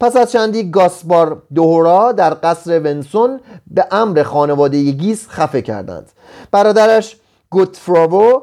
[0.00, 6.12] پس از چندی گاسبار دوهورا در قصر ونسون به امر خانواده گیس خفه کردند.
[6.50, 7.16] برادرش
[7.50, 8.40] گوتفراوو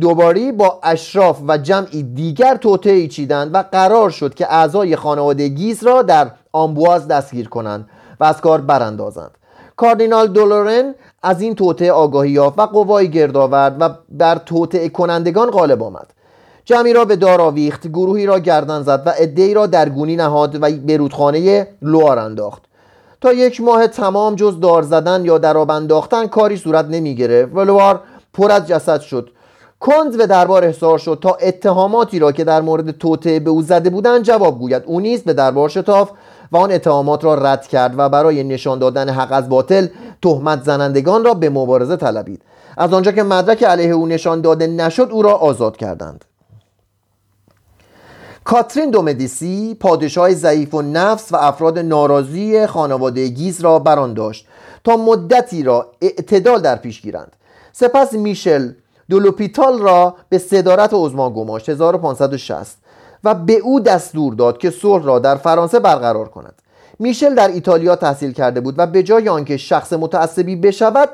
[0.00, 5.84] دوباری با اشراف و جمعی دیگر توطعه چیدند و قرار شد که اعضای خانواده گیز
[5.84, 7.88] را در آمبواز دستگیر کنند
[8.20, 9.37] و از کار براندازند.
[9.78, 15.50] کاردینال دولورن از این توطعه آگاهی یافت و قوای گرد آورد و بر توطعه کنندگان
[15.50, 16.06] غالب آمد.
[16.64, 20.62] جمعی را به دار آویخت گروهی را گردن زد و عدهای را در گونی نهاد
[20.62, 22.62] و به رودخانه لوار انداخت.
[23.20, 27.64] تا یک ماه تمام جز دار زدن یا درآب انداختن کاری صورت نمی گرفت و
[27.64, 28.00] لوار
[28.32, 29.30] پر از جسد شد.
[29.80, 33.90] کند به دربار احضار شد تا اتهاماتی را که در مورد توطعه به او زده
[33.90, 34.82] بودند جواب گوید.
[34.86, 36.10] او نیز به دربار شتاف
[36.52, 39.88] و آن اتهامات را رد کرد و برای نشان دادن حق از باطل
[40.22, 42.42] تهمت زنندگان را به مبارزه طلبید.
[42.76, 46.24] از آنجا که مدرک علیه او نشان داده نشد او را آزاد کردند.
[48.44, 54.46] کاترین دومدیسی پادشاه ضعیف و نفس و افراد ناراضی خانواده گیز را بران داشت
[54.84, 57.36] تا مدتی را اعتدال در پیش گیرند.
[57.72, 58.72] سپس میشل
[59.10, 62.76] دولوپیتال را به صدارت عزما گماشت 1560
[63.24, 66.54] و به او دستور داد که صلح را در فرانسه برقرار کند.
[66.98, 71.08] میشل در ایتالیا تحصیل کرده بود و به جای آنکه شخص متعصبی بشود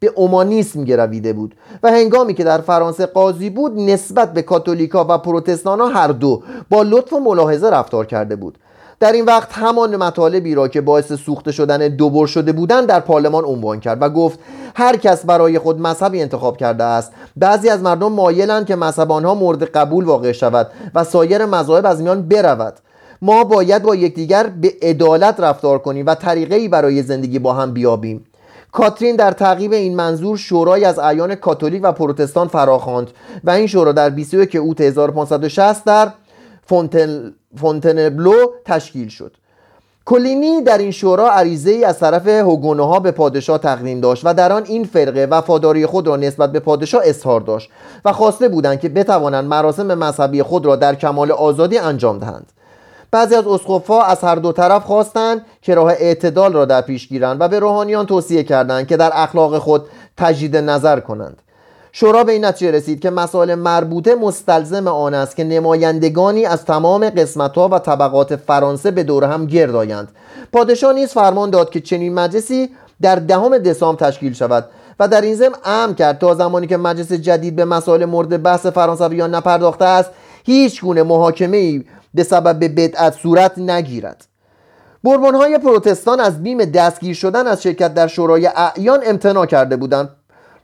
[0.00, 5.18] به اومانیسم گرویده بود و هنگامی که در فرانسه قاضی بود نسبت به کاتولیکا و
[5.18, 8.58] پروتستان ها هر دو با لطف و ملاحظه رفتار کرده بود.
[9.00, 13.44] در این وقت همان مطالبی را که باعث سوخته شدن دوبر شده بودند در پارلمان
[13.44, 14.38] عنوان کرد و گفت
[14.74, 17.12] هر کس برای خود مذهبی انتخاب کرده است.
[17.36, 22.02] بعضی از مردم مایلند که مذهب آنها مورد قبول واقع شود و سایر مذاهب از
[22.02, 22.74] میان برود.
[23.22, 28.24] ما باید با یکدیگر به عدالت رفتار کنیم و طریقه برای زندگی با هم بیابیم.
[28.72, 33.10] کاترین در تعقیب این منظور شورای از ایان کاتولیک و پروتستان فراخواند
[33.44, 36.12] و این شورا در 21 اوت 1560 در
[36.70, 39.36] فونتن فونتنبلو تشکیل شد.
[40.04, 44.52] کلینی در این شورا عریضه ای از طرف هوگونوها به پادشاه تقدیم داشت و در
[44.52, 47.70] آن این فرقه وفاداری خود را نسبت به پادشاه اظهار داشت
[48.04, 52.46] و خواسته بودند که بتوانند مراسم مذهبی خود را در کمال آزادی انجام دهند.
[53.10, 57.40] بعضی از اسقفها از هر دو طرف خواستند که راه اعتدال را در پیش گیرند
[57.40, 59.82] و به روحانیان توصیه کردند که در اخلاق خود
[60.16, 61.42] تجدید نظر کنند.
[61.92, 67.10] شورا به این نتیجه رسید که مسائل مربوطه مستلزم آن است که نمایندگانی از تمام
[67.10, 70.08] قسمتها و طبقات فرانسه به دور هم گرد آیند.
[70.52, 72.70] پادشاه نیز فرمان داد که چنین مجلسی
[73.02, 74.64] در دهم دسامبر تشکیل شود
[75.00, 78.66] و در این ضمن امر کرد تا زمانی که مجلس جدید به مسائل مورد بحث
[78.66, 80.10] فرانسویان نپرداخته است
[80.44, 84.26] هیچ گونه محاکمه ای به سبب بدعت صورت نگیرد.
[85.04, 90.08] بربون های پروتستان از بیم دستگیر شدن از شرکت در شورای اعیان امتناع کرده بودند.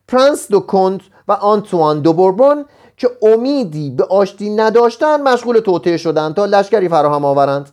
[0.09, 2.65] پرنس دو کنت و آنتوان دو بوربون
[2.97, 7.69] که امیدی به آشتی نداشتند مشغول توطعه شدند تا لشکری فراهم آورند.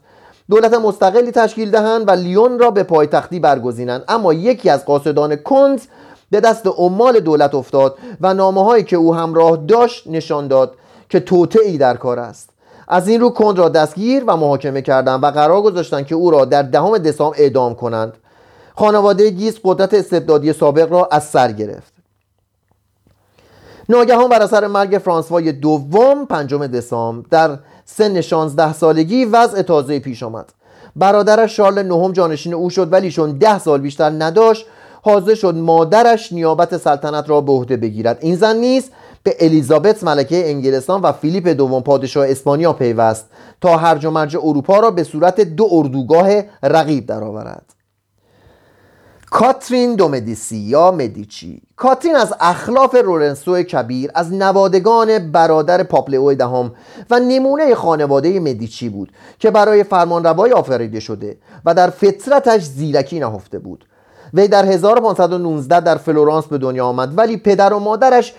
[0.49, 4.03] دولت مستقلی تشکیل دهند و لیون را به پایتختی برگزینند.
[4.07, 5.87] اما یکی از قاصدان کنت
[6.31, 10.75] به دست عمال دولت افتاد و نامه هایی که او همراه داشت نشان داد
[11.09, 12.49] که توطعی در کار است.
[12.87, 16.45] از این رو کند را دستگیر و محاکمه کردند و قرار گذاشتند که او را
[16.45, 18.13] در دهم دسامبر اعدام کنند.
[18.75, 21.92] خانواده گیز قدرت استبدادی سابق را از سر گرفت.
[23.89, 30.23] ناگهان بر اثر مرگ فرانسوای دوم پنجم دسامبر در سن 16 سالگی وضع تازه پیش
[30.23, 30.53] آمد.
[30.95, 34.65] برادرش شارل نهم جانشین او شد ولی چون ده سال بیشتر نداشت
[35.01, 38.17] حاضر شد مادرش نیابت سلطنت را به عهده بگیرد.
[38.21, 38.89] این زن نیز
[39.23, 43.29] به الیزابت ملکه انگلستان و فیلیپ دوم پادشاه اسپانیا پیوست
[43.61, 46.29] تا هرج و مرج اروپا را به صورت دو اردوگاه
[46.63, 47.72] رقیب درآورد.
[49.33, 51.61] کاترین دو مدیسی یا مدیچی.
[51.75, 56.71] کاترین از اخلاف لورنسو کبیر از نوادگان برادر پاپ لئو دهم
[57.09, 63.59] و نمونه خانواده مدیچی بود که برای فرمانروایی آفریده شده و در فطرتش زیرکی نهفته
[63.59, 63.85] بود.
[64.33, 68.33] وی در 1519 در فلورانس به دنیا آمد ولی پدر و مادرش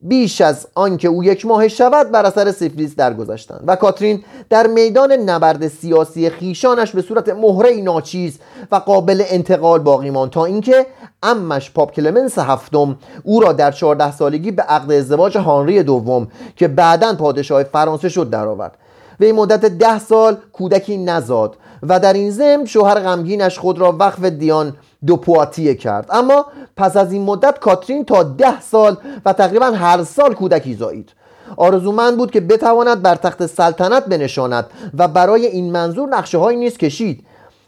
[0.00, 3.64] پیش از آنکه او یک ماهه شود بر اثر سفلیس درگذشتند.
[3.66, 8.38] و کاترین در میدان نبرد سیاسی خیشانش به صورت مهره ناچیز
[8.72, 10.86] و قابل انتقال باقی ماند تا اینکه
[11.22, 16.68] امش پاپ کلمنس هفتم او را در 14 سالگی به عقد ازدواج هانری دوم که
[16.68, 18.76] بعدا پادشاه فرانسه شد درآورد.
[19.20, 24.24] وی مدت ده سال کودکی نزاد و در این ضمن شوهر غمگینش خود را وقف
[24.24, 26.06] دیان دو پواتیه کرد.
[26.10, 31.12] اما پس از این مدت کاترین تا ده سال و تقریبا هر سال کودکی زایید.
[31.56, 34.66] آرزومند بود که بتواند بر تخت سلطنت بنشاند
[34.98, 37.24] و برای این منظور نقشه های نیز کشید.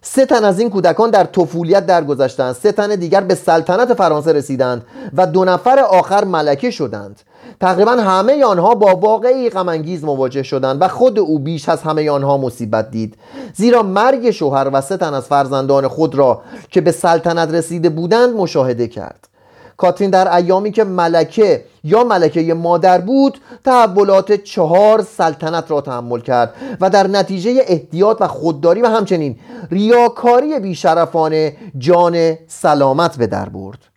[0.09, 2.55] سه تن از این کودکان در طفولیت درگذشتند.
[2.55, 7.21] سه تن دیگر به سلطنت فرانسه رسیدند و دو نفر آخر ملکه شدند.
[7.61, 12.37] تقریبا همه آنها با واقعی غمانگیز مواجه شدند و خود او بیش از همه آنها
[12.37, 13.17] مصیبت دید.
[13.55, 18.35] زیرا مرگ شوهر و سه تن از فرزندان خود را که به سلطنت رسیده بودند
[18.35, 19.29] مشاهده کرد.
[19.77, 26.55] کاترین در ایامی که ملکه یا ملکه مادر بود تحولات چهار سلطنت را تحمل کرد
[26.81, 29.39] و در نتیجه احتیاط و خودداری و همچنین
[29.71, 33.96] ریاکاری بیشرفانه جان سلامت به در برد.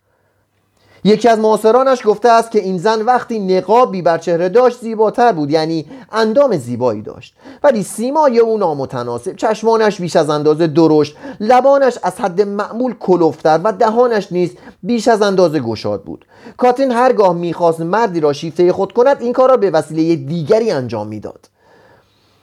[1.04, 5.50] یکی از معاصرانش گفته است که این زن وقتی نقابی بر چهره داشت زیباتر بود
[5.50, 7.34] یعنی اندام زیبایی داشت.
[7.62, 13.72] ولی سیمای او نامتناسب چشمانش بیش از اندازه درشت لبانش از حد معمول کلفتر و
[13.72, 16.24] دهانش نیز بیش از اندازه گشاد بود.
[16.56, 21.08] کاترین هرگاه می‌خواست مردی را شیفته خود کند این کار را به وسیله دیگری انجام
[21.08, 21.48] می‌داد.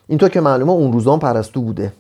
[0.08, 1.94] اینطور که معلومه اون روزان پرستو بوده.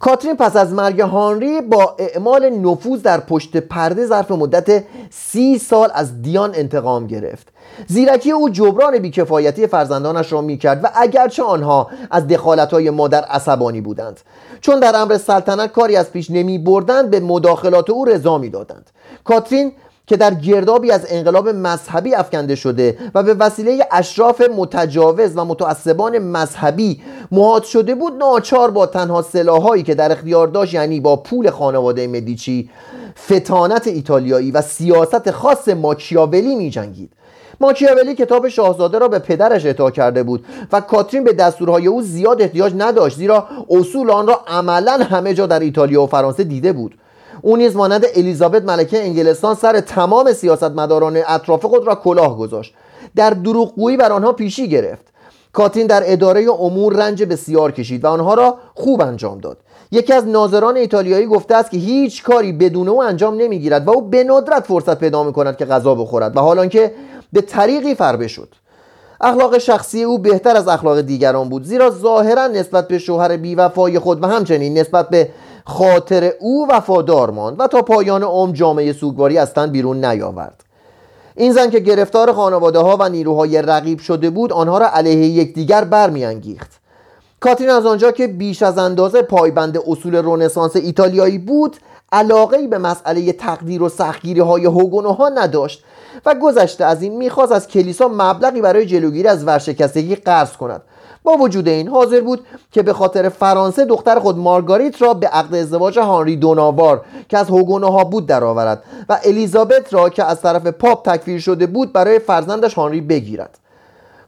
[0.00, 5.90] کاترین پس از مرگ هانری با اعمال نفوذ در پشت پرده ظرف مدت سی سال
[5.94, 7.48] از دیان انتقام گرفت.
[7.86, 14.20] زیرکی او جبران بیکفایتی فرزندانش را می‌کرد و اگرچه آنها از دخالتهای مادر عصبانی بودند.
[14.60, 18.90] چون در امر سلطنت کاری از پیش نمی بردند به مداخلات او رضا می‌دادند.
[19.24, 19.72] کاترین
[20.08, 26.18] که در گردابی از انقلاب مذهبی افکنده شده و به وسیله اشراف متجاوز و متعصبان
[26.18, 27.00] مذهبی
[27.32, 32.06] محاط شده بود ناچار با تنها سلاحایی که در اختیار داشت یعنی با پول خانواده
[32.06, 32.70] مدیچی
[33.26, 37.12] فتانت ایتالیایی و سیاست خاص ماکیاولی می جنگید
[37.60, 42.42] ماکیاولی کتاب شاهزاده را به پدرش اعطا کرده بود و کاترین به دستورهای او زیاد
[42.42, 46.94] احتیاج نداشت زیرا اصول آن را عملا همه جا در ایتالیا و فرانسه دیده بود.
[47.42, 52.74] او نیز مانند الیزابت ملکه انگلستان سر تمام سیاستمداران اطراف خود را کلاه گذاشت.
[53.16, 55.04] در دروغگویی بر آنها پیشی گرفت.
[55.52, 59.56] کاتین در اداره امور رنج بسیار کشید و آنها را خوب انجام داد.
[59.90, 64.02] یکی از ناظران ایتالیایی گفته است که هیچ کاری بدون او انجام نمی‌گیرد و او
[64.02, 66.92] به ندرت فرصت پیدا می کند که غذا بخورد و حالا که
[67.32, 68.48] به طریقی فربه شد.
[69.20, 74.22] اخلاق شخصی او بهتر از اخلاق دیگران بود زیرا ظاهرا نسبت به شوهر بیوفای خود
[74.22, 75.28] و همچنین نسبت به
[75.68, 80.64] خاطر او وفادار ماند و تا پایان عمر جامعه سوگواری از تن بیرون نیاورد.
[81.34, 85.84] این زن که گرفتار خانواده ها و نیروهای رقیب شده بود آنها را علیه یکدیگر
[85.84, 86.70] برمیانگیخت.
[87.40, 91.76] کاترین از آنجا که بیش از اندازه پایبند اصول رونسانس ایتالیایی بود
[92.12, 95.84] علاقه به مسئله تقدیر و سختگیری های ها نداشت
[96.26, 100.82] و گذشته از این می‌خواست از کلیسا مبلغی برای جلوگیری از ورشکستگی قرض کند.
[101.28, 105.54] با وجود این حاضر بود که به خاطر فرانسه دختر خود مارگاریت را به عقد
[105.54, 111.10] ازدواج هانری دوناوار که از ها بود درآورد و الیزابت را که از طرف پاپ
[111.10, 113.58] تکفیر شده بود برای فرزندش هانری بگیرد.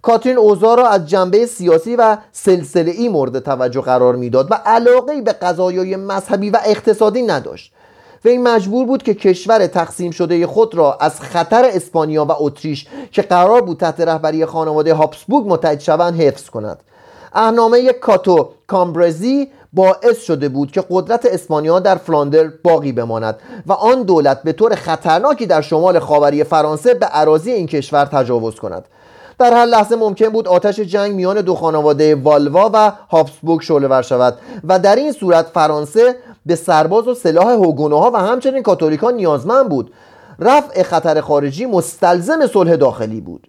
[0.02, 5.20] کاترین اوزا را از جنبه سیاسی و سلسله ای مورد توجه قرار می‌داد و علاقه
[5.20, 7.72] به قضایای مذهبی و اقتصادی نداشت.
[8.24, 12.86] و این مجبور بود که کشور تقسیم شده خود را از خطر اسپانیا و اتریش
[13.12, 16.82] که قرار بود تحت رهبری خانواده هابسبورگ متحد شوند حفظ کند.
[17.32, 24.02] اهنامه کاتو کامبرزی باعث شده بود که قدرت اسپانیا در فلاندر باقی بماند و آن
[24.02, 28.84] دولت به طور خطرناکی در شمال خاوری فرانسه به عراضی این کشور تجاوز کند.
[29.38, 34.38] در هر لحظه ممکن بود آتش جنگ میان دو خانواده والوا و هابسبورگ شعله شود
[34.64, 36.16] و در این صورت فرانسه
[36.46, 39.92] به سرباز و سلاح هوگونوها و همچنین کاتولیکان نیازمند بود.
[40.38, 43.46] رفع خطر خارجی مستلزم صلح داخلی بود.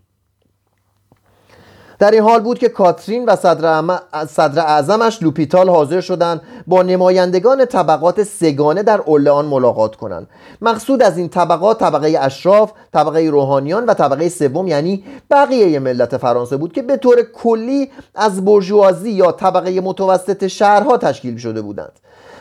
[2.02, 8.24] در این حال بود که کاترین و صدر, اعظمش لوپیتال حاضر شدند با نمایندگان طبقات
[8.24, 10.28] سگانه در اورلئان ملاقات کنند.
[10.62, 16.58] مقصود از این طبقات طبقه اشراف طبقه روحانیان و طبقه سوم یعنی بقیه ملت فرانسه
[16.58, 21.92] بود که به طور کلی از برجوازی یا طبقه متوسط شهرها تشکیل شده بودند.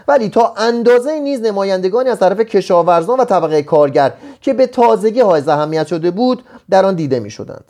[0.08, 5.42] ولی تا اندازه نیز نمایندگانی از طرف کشاورزان و طبقه کارگر که به تازگی های
[5.48, 7.64] اهمیت شده بود در آن دیده می شدند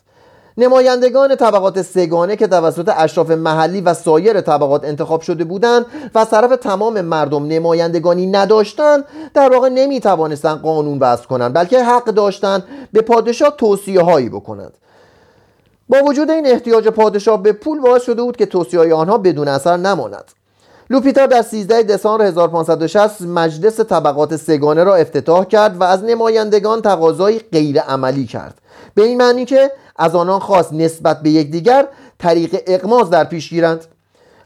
[0.56, 6.30] نمایندگان طبقات سگانه که توسط اشراف محلی و سایر طبقات انتخاب شده بودند و از
[6.30, 12.64] طرف تمام مردم نمایندگانی نداشتند در واقع نمی توانستند قانون وضع کنند بلکه حق داشتند
[12.92, 14.72] به پادشاه توصیه هایی بکنند.
[15.88, 19.76] با وجود این احتیاج پادشاه به پول باعث شده بود که توصیه آنها بدون اثر
[19.76, 20.24] نماند.
[20.90, 27.38] لوپیتر در 13 دسامبر 1560 مجلس طبقات سگانه را افتتاح کرد و از نمایندگان تقاضایی
[27.53, 28.61] غیر عملی کرد.
[28.94, 31.87] به این معنی که از آنان خواست نسبت به یکدیگر
[32.18, 33.85] طریق اقماز در پیش گیرند.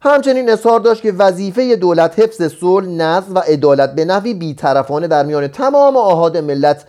[0.03, 5.27] همچنین اظهار داشت که وظیفه دولت حفظ صلح نظم و عدالت به نحوی بیطرفانه در
[5.27, 6.85] میان تمام آهاد ملت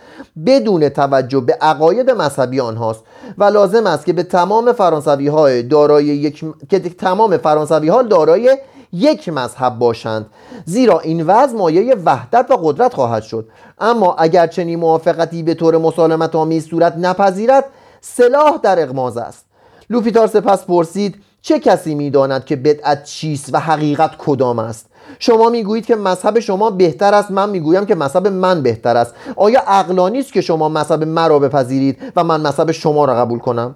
[0.46, 3.02] بدون توجه به عقاید مذهبی آنهاست
[3.38, 8.58] و لازم است که به تمام فرانسوی های دارای یک که تمام فرانسوی ها دارای
[8.92, 10.26] یک مذهب باشند.
[10.64, 13.48] زیرا این وضع مایه وحدت و قدرت خواهد شد.
[13.78, 17.64] اما اگر چنین موافقتی به طور مسالمت آمیز صورت نپذیرد
[18.00, 19.44] سلاح در اغماز است.
[19.90, 24.86] لوفیتار سپس پرسید چه کسی می‌داند که بدعت چیست و حقیقت کدام است؟
[25.18, 29.14] شما می‌گویید که مذهب شما بهتر است من می‌گویم که مذهب من بهتر است.
[29.36, 33.74] آیا عقلانی است که شما مذهب مرا بپذیرید و من مذهب شما را قبول کنم؟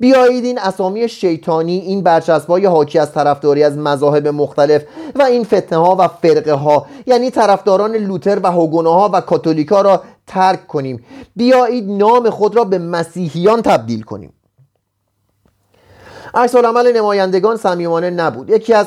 [0.00, 4.82] بیایید این اسامی شیطانی این برچسبای حاکی از طرفداری از مذاهب مختلف
[5.14, 9.80] و این فتنه ها و فرقه ها یعنی طرفداران لوتر و هوگونه ها و کاتولیکا
[9.80, 11.04] را ترک کنیم.
[11.36, 14.32] بیایید نام خود را به مسیحیان تبدیل کنیم.
[16.34, 18.50] عکس عمل نمایندگان صمیمانه نبود.
[18.50, 18.86] یکی از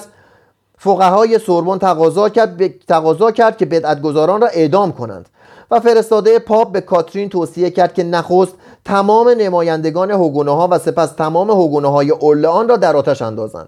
[0.77, 5.29] فقهای سوربن تقاضا کرد, تقاضا کرد که بدعتگذاران را اعدام کنند
[5.71, 8.53] و فرستاده پاپ به کاترین توصیه کرد که نخست
[8.87, 13.67] تمام نمایندگان هوگونه ها و سپس تمام هوگونه های اورلئان را در آتش اندازند.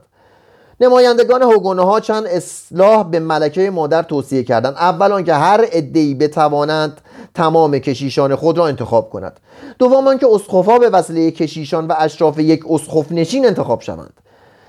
[0.82, 4.74] نمایندگان هوگونه ها چند اصلاح به ملکه مادر توصیه کردند.
[4.74, 7.01] اول آنکه هر عدهای بتوانند
[7.34, 9.39] تمام کشیشان خود را انتخاب کند
[9.80, 14.13] دوم آنکه اسقفها به وسیله کشیشان و اشراف یک اسقف نشین انتخاب شوند.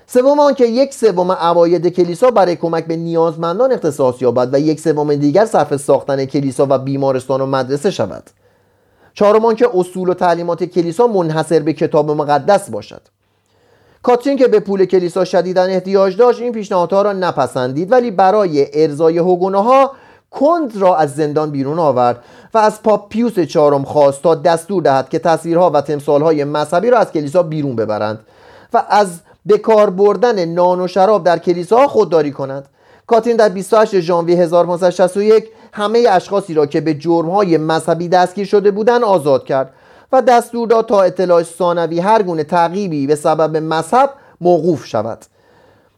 [0.07, 5.15] سوم آنکه یک سوم عواید کلیسا برای کمک به نیازمندان اختصاص یابد و یک سوم
[5.15, 8.23] دیگر صرف ساختن کلیسا و بیمارستان و مدرسه شود.
[9.13, 13.01] چهارم آنکه اصول و تعلیمات کلیسا منحصر به کتاب مقدس باشد.
[14.03, 19.17] کاترین که به پول کلیسا شدیدن احتیاج داشت این پیشنهادها را نپسندید ولی برای ارزای
[19.17, 19.91] حقونه ها
[20.31, 25.09] کند را از زندان بیرون آورد و از پاپ پیوس چهارم خواست تا دستور دهد
[25.09, 28.19] که تصویرها و تمثالهای مذهبی را از کلیسا بیرون ببرند
[28.73, 29.57] و از به
[29.97, 32.69] بردن نان و شراب در کلیساها خودداری کنند
[33.11, 39.03] کاترین در 28 ژانویه 1561 همه اشخاصی را که به جرمهای مذهبی دستگیر شده بودند
[39.03, 39.73] آزاد کرد
[40.11, 44.09] و دستور داد تا اطلاع ثانوی هر گونه تعقیبی به سبب مذهب
[44.41, 45.17] موقوف شود.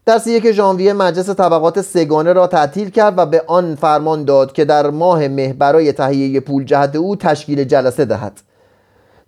[0.06, 4.66] در یک ژانویه مجلس طبقات سگانه را تعطیل کرد و به آن فرمان داد که
[4.66, 8.42] در ماه مه برای تهیه پول جهت او تشکیل جلسه دهد.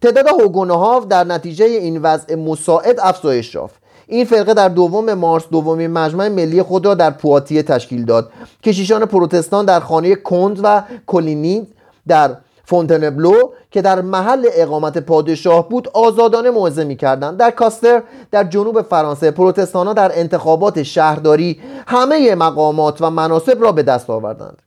[0.01, 0.27] تعداد
[0.69, 3.84] ها در نتیجه این وضع مساعد افزایش یافت.
[4.07, 8.31] این فرقه در دوم مارس دومین مجمع ملی خود را در پواتیه تشکیل داد
[8.63, 11.67] کشیشان پروتستان در خانه کند و کلینی
[12.07, 13.33] در فونتنبلو
[13.71, 17.37] که در محل اقامت پادشاه بود آزادانه موعظه می‌کردند.
[17.37, 23.83] در کاستر در جنوب فرانسه پروتستانها در انتخابات شهرداری همه مقامات و مناسب را به
[23.83, 24.61] دست آوردند.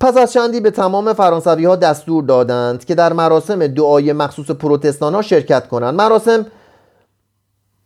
[0.00, 5.14] پس از چندی به تمام فرانسوی ها دستور دادند که در مراسم دعای مخصوص پروتستان
[5.14, 5.94] ها شرکت کنند.
[5.94, 6.46] مراسم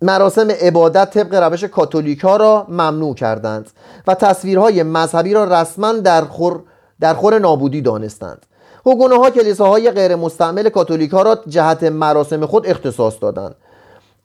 [0.03, 3.71] مراسم عبادت طبق روش کاتولیک ها را ممنوع کردند
[4.07, 6.63] و تصویرهای مذهبی را رسما در خور,
[7.01, 8.47] در خور نابودی دانستند.
[8.87, 13.55] حقونه ها کلیساهای غیر مستعمل کاتولیک را جهت مراسم خود اختصاص دادند.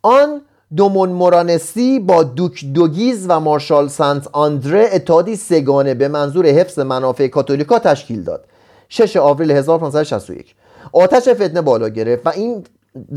[0.01, 0.41] آن
[0.75, 7.27] دومون مورانسی با دوک دوگیز و مارشال سنت آندره اتحادی سگانه به منظور حفظ منافع
[7.27, 8.45] کاتولیکا تشکیل داد.
[8.89, 10.55] 6 آوریل 1561
[10.93, 12.63] آتش فتنه بالا گرفت و این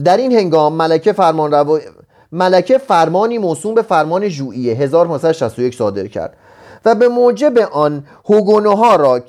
[0.05, 1.81] در این هنگام ملکه فرمان رو...
[2.35, 6.37] ملکه فرمانی موسوم به فرمان ژوئیه 1561 صادر کرد
[6.85, 9.21] و به موجب آن هوگونه ها را,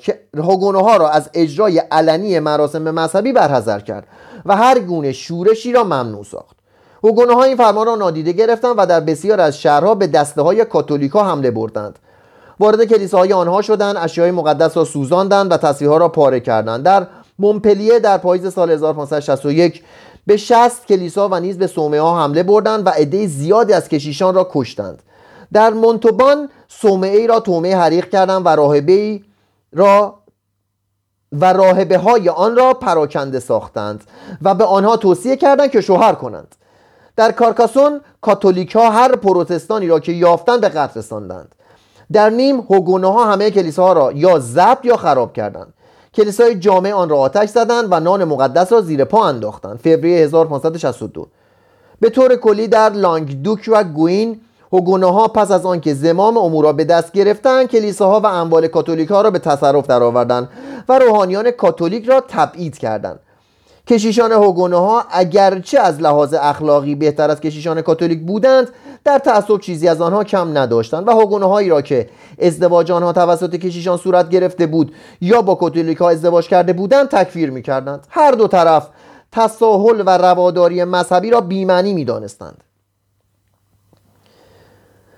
[0.98, 4.06] را از اجرای علنی مراسم مذهبی برحضر کرد
[4.46, 6.56] و هر گونه شورشی را ممنوع ساخت.
[7.04, 10.64] هوگونه ها این فرمان را نادیده گرفتند و در بسیار از شهرها به دسته های
[10.64, 11.98] کاتولیکا حمله بردند.
[12.60, 16.82] وارد کلیساهای آنها شدند اشیای مقدس را سوزاندند و تصویرها را پاره کردند.
[16.82, 17.06] در
[17.38, 19.82] مونپلیه در پاییز سال 1561
[20.26, 24.34] به 60 کلیسا و نیز به صومعه ها حمله بردند و عده زیادی از کشیشان
[24.34, 25.02] را کشتند.
[25.52, 29.20] در مونتوبان صومعه را تومه حریق کردند و راهبه
[29.72, 30.18] را
[31.32, 34.04] و راهبه های آن را پراکنده ساختند
[34.42, 36.54] و به آنها توصیه کردند که شوهر کنند.
[37.16, 41.54] در کارکاسون کاتولیک ها هر پروتستانی را که یافتند به قتل رساندند.
[42.12, 45.74] در نیم هوگونه ها همه کلیساها را یا ضبط یا خراب کردند.
[46.16, 49.78] کلیسای جامع آن را آتش زدند و نان مقدس را زیر پا انداختند.
[49.78, 51.26] فوریه 1562
[52.00, 52.90] به طور کلی در
[53.42, 54.40] دوک و گوین
[54.72, 59.08] هوگونه ها پس از آنکه زمام امور را به دست گرفتند کلیساها و اموال کاتولیک
[59.08, 60.48] ها را به تصرف درآوردند
[60.88, 63.20] و روحانیان کاتولیک را تبعید کردند.
[63.86, 68.68] کشیشان هوگونه ها اگرچه از لحاظ اخلاقی بهتر از کشیشان کاتولیک بودند
[69.04, 72.08] در تعصب چیزی از آنها کم نداشتند و هوگونه هایی را که
[72.38, 77.50] ازدواج آنها توسط کشیشان صورت گرفته بود یا با کاتولیک ها ازدواج کرده بودند تکفیر
[77.50, 78.06] می‌کردند.
[78.10, 78.88] هر دو طرف
[79.32, 82.64] تساهل و رواداری مذهبی را بیمعنی می‌دانستند.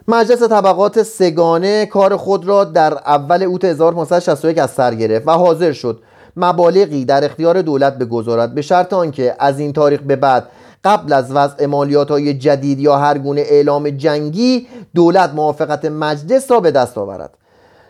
[0.08, 5.72] مجلس طبقات سگانه کار خود را در اول اوت 1561 از سر گرفت و حاضر
[5.72, 6.02] شد
[6.38, 10.48] مبالغی در اختیار دولت بگذارد به شرط آنکه از این تاریخ به بعد
[10.84, 16.60] قبل از وضع مالیات های جدید یا هر گونه اعلام جنگی دولت موافقت مجلس را
[16.60, 17.30] به دست آورد.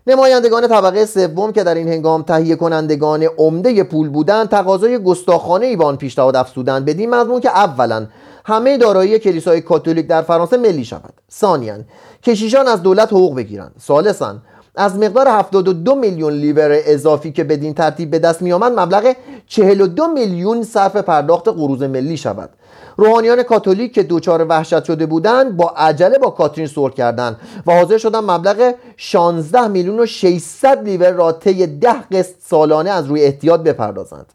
[0.06, 5.76] نمایندگان طبقه سوم که در این هنگام تهیه کنندگان عمده پول بودند تقاضای گستاخانه ای
[5.76, 8.06] به آن پیشنهاد افزودند بدین مضمون که اولا
[8.44, 11.74] همه دارایی کلیسای کاتولیک در فرانسه ملی شود ثانیا
[12.22, 13.72] کشیشان از دولت حقوق بگیرند.
[13.80, 14.36] ثالثا
[14.78, 19.14] از مقدار 72 میلیون لیور اضافی که بدین ترتیب به دست می آمد مبلغ
[19.46, 22.50] 42 میلیون صرف پرداخت قروض ملی شود.
[22.96, 27.98] روحانیان کاتولیک که دچار وحشت شده بودند با عجله با کاترین صلح کردند و حاضر
[27.98, 33.60] شدند مبلغ 16 میلیون و 600 لیور را طی 10 قسط سالانه از روی احتیاط
[33.60, 34.26] بپردازند.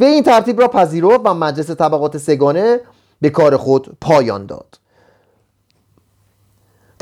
[0.00, 2.80] و این ترتیب را پذیرفت و مجلس طبقات سه‌گانه
[3.20, 4.83] به کار خود پایان داد.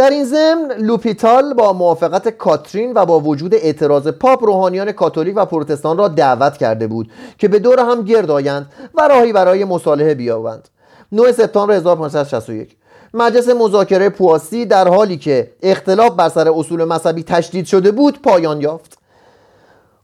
[0.02, 5.44] در این ضمن لوپیتال با موافقت کاترین و با وجود اعتراض پاپ روحانیان کاتولیک و
[5.44, 10.14] پروتستان را دعوت کرده بود که به دور هم گرد آیند و راهی برای مصالحه
[10.14, 10.68] بیابند.
[11.12, 12.76] 9 سپتامبر 1561
[13.14, 18.60] مجلس مذاکره پواسی در حالی که اختلاف بر سر اصول مذهبی تشدید شده بود پایان
[18.60, 18.98] یافت.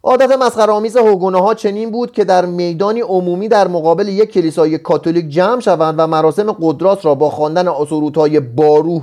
[0.03, 5.28] عادت مسخره‌آمیز هوگونه ها چنین بود که در میدانی عمومی در مقابل یک کلیسای کاتولیک
[5.28, 7.68] جمع شوند و مراسم قدرات را با خواندن
[8.16, 9.03] های باروح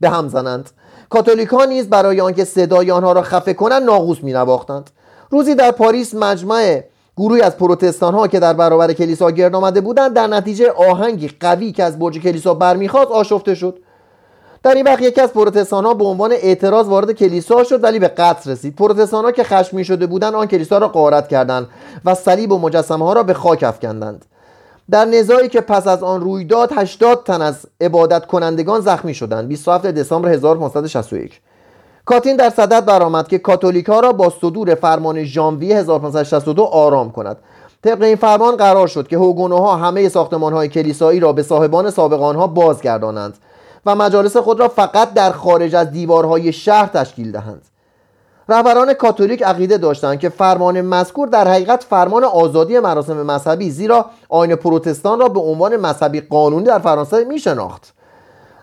[0.00, 0.70] به هم زنند.
[1.10, 4.90] کاتولیک ها نیز برای آنکه صدای آنها را خفه کنند ناقوس می نواختند
[5.30, 6.82] روزی در پاریس مجمع
[7.16, 11.72] گروهی از پروتستان ها که در برابر کلیسا گرد آمده بودند در نتیجه آهنگی قوی
[11.72, 13.78] که از برج کلیسا برمیخواست آشفته شد.
[14.62, 18.08] در این وقت یکی از پروتستان ها به عنوان اعتراض وارد کلیسا شد ولی به
[18.08, 18.76] قتل رسید.
[18.76, 21.68] پروتستان ها که خشمی شده بودند آن کلیسا را غارت کردند
[22.04, 24.24] و صلیب و مجسمه ها را به خاک افکندند.
[24.90, 29.48] در نزاعی که پس از آن روی داد 80 تن از عبادت کنندگان زخمی شدند.
[29.48, 31.40] 27 دسامبر 1561
[32.04, 37.36] کاتین در صدد برآمد که کاتولیک ها را با صدور فرمان ژانویه 1562 آرام کند.
[37.82, 41.90] طبق این فرمان قرار شد که هوگونو ها همه ساختمان های کلیسایی را به صاحبان
[41.90, 43.38] سابق آنها بازگردانند
[43.86, 47.62] و مجالس خود را فقط در خارج از دیوارهای شهر تشکیل دهند.
[48.48, 54.54] رهبران کاتولیک عقیده داشتند که فرمان مذکور در حقیقت فرمان آزادی مراسم مذهبی زیرا آین
[54.56, 57.94] پروتستان را به عنوان مذهبی قانونی در فرانسه می شناخت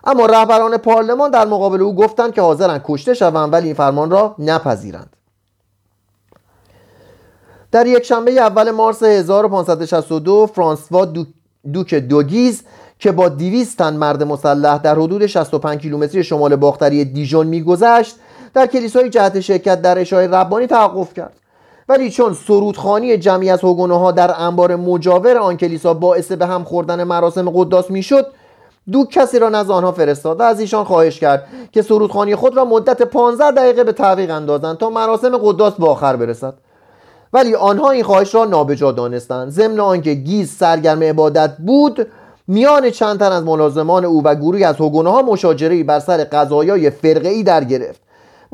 [0.04, 4.34] اما رهبران پارلمان در مقابل او گفتند که حاضرند کشته شوند ولی این فرمان را
[4.38, 5.16] نپذیرند.
[7.72, 11.12] در یک شنبه اول مارس 1562 فرانسوا
[11.72, 12.62] دوک دوگیز
[12.98, 18.16] که با 200 تن مرد مسلح در حدود 65 کیلومتری شمال باختری دیژون میگذشت
[18.54, 21.32] در کلیسای جهت شرکت در اشای ربانی توقف کرد.
[21.88, 26.64] ولی چون سرودخانی جمعی از هگونه ها در انبار مجاور آن کلیسا باعث به هم
[26.64, 28.26] خوردن مراسم قداس می‌شد
[28.92, 32.64] دو کسی را نزد آنها فرستاد و از ایشان خواهش کرد که سرودخانی خود را
[32.64, 36.54] مدت 15 دقیقه به تعویق اندازند تا مراسم قداس به آخر برسد.
[37.32, 39.50] ولی آنها این خواهش را نابجا دانستند.
[39.50, 42.06] ضمن آنکه گیز سرگرم عبادت بود
[42.48, 46.90] میان چند تن از ملازمان او و گروهی از هگونه ها مشاجره بر سر قضایای
[46.90, 48.00] فرقه در گرفت.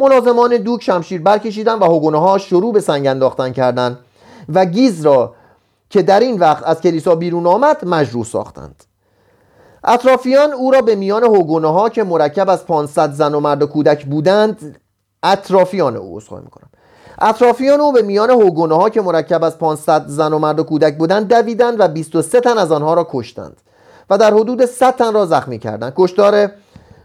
[0.00, 3.98] ملازمان دوک شمشیر برکشیدن و هگونه ها شروع به سنگ انداختن کردند
[4.54, 5.34] و گیز را
[5.90, 8.84] که در این وقت از کلیسا بیرون آمد مجروح ساختند.
[9.84, 13.66] اطرافیان او را به میان هگونه ها که مرکب از 500 زن و مرد و
[13.66, 14.80] کودک بودند
[15.22, 16.68] اطرافیان او اصخایی می‌کنم.
[17.20, 20.98] اطرافیان او به میان هگونه ها که مرکب از 500 زن و مرد و کودک
[20.98, 23.56] بودند دویدند و 23 تن از آنها را کشتند
[24.10, 25.92] و در حدود 100 تن را زخمی کردند.
[25.96, 26.50] کشتار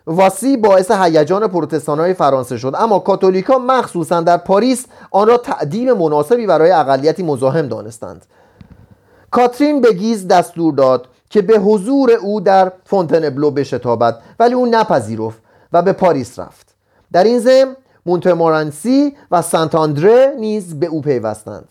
[0.07, 2.73] واسی باعث هیجان پروتستان های فرانسه شد.
[2.77, 8.25] اما کاتولیکا مخصوصا در پاریس آن را تعدیم مناسبی برای اقلیتی مزاحم دانستند.
[9.31, 15.39] کاترین به گیز دستور داد که به حضور او در فونتنبلو بشتابد ولی او نپذیرفت
[15.73, 16.75] و به پاریس رفت.
[17.11, 17.75] در این ضمن
[18.05, 21.67] مونتمورانسی و سنت آندره نیز به او پیوستند.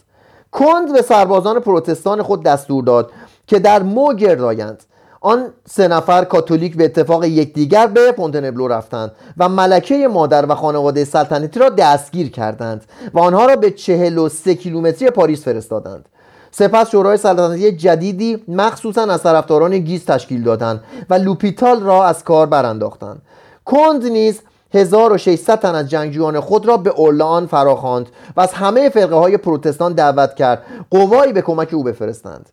[0.52, 3.10] کند به سربازان پروتستان خود دستور داد
[3.46, 4.82] که در مو گردایند
[5.24, 11.04] آن سه نفر کاتولیک به اتفاق یکدیگر به پونتنبلو رفتند و ملکه مادر و خانواده
[11.04, 16.08] سلطنتی را دستگیر کردند و آنها را به چهل و سه کیلومتری پاریس فرستادند.
[16.50, 22.46] سپس شورای سلطنتی جدیدی مخصوصا از طرفداران گیز تشکیل دادند و لوپیتال را از کار
[22.46, 23.22] برانداختند.
[23.64, 24.40] کنده نیز
[24.74, 28.06] 1600 تن از جنگجویان خود را به اورلان فراخواند
[28.36, 32.50] و از همه فرقه های پروتستان دعوت کرد قوایی به کمک او بفرستند.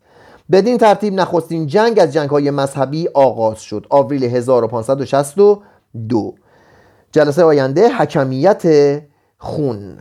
[0.51, 3.85] بدین ترتیب نخستین جنگ از جنگ های مذهبی آغاز شد.
[3.89, 6.35] آوریل 1562
[7.11, 8.63] جلسه آینده حکمیت
[9.37, 9.97] خون.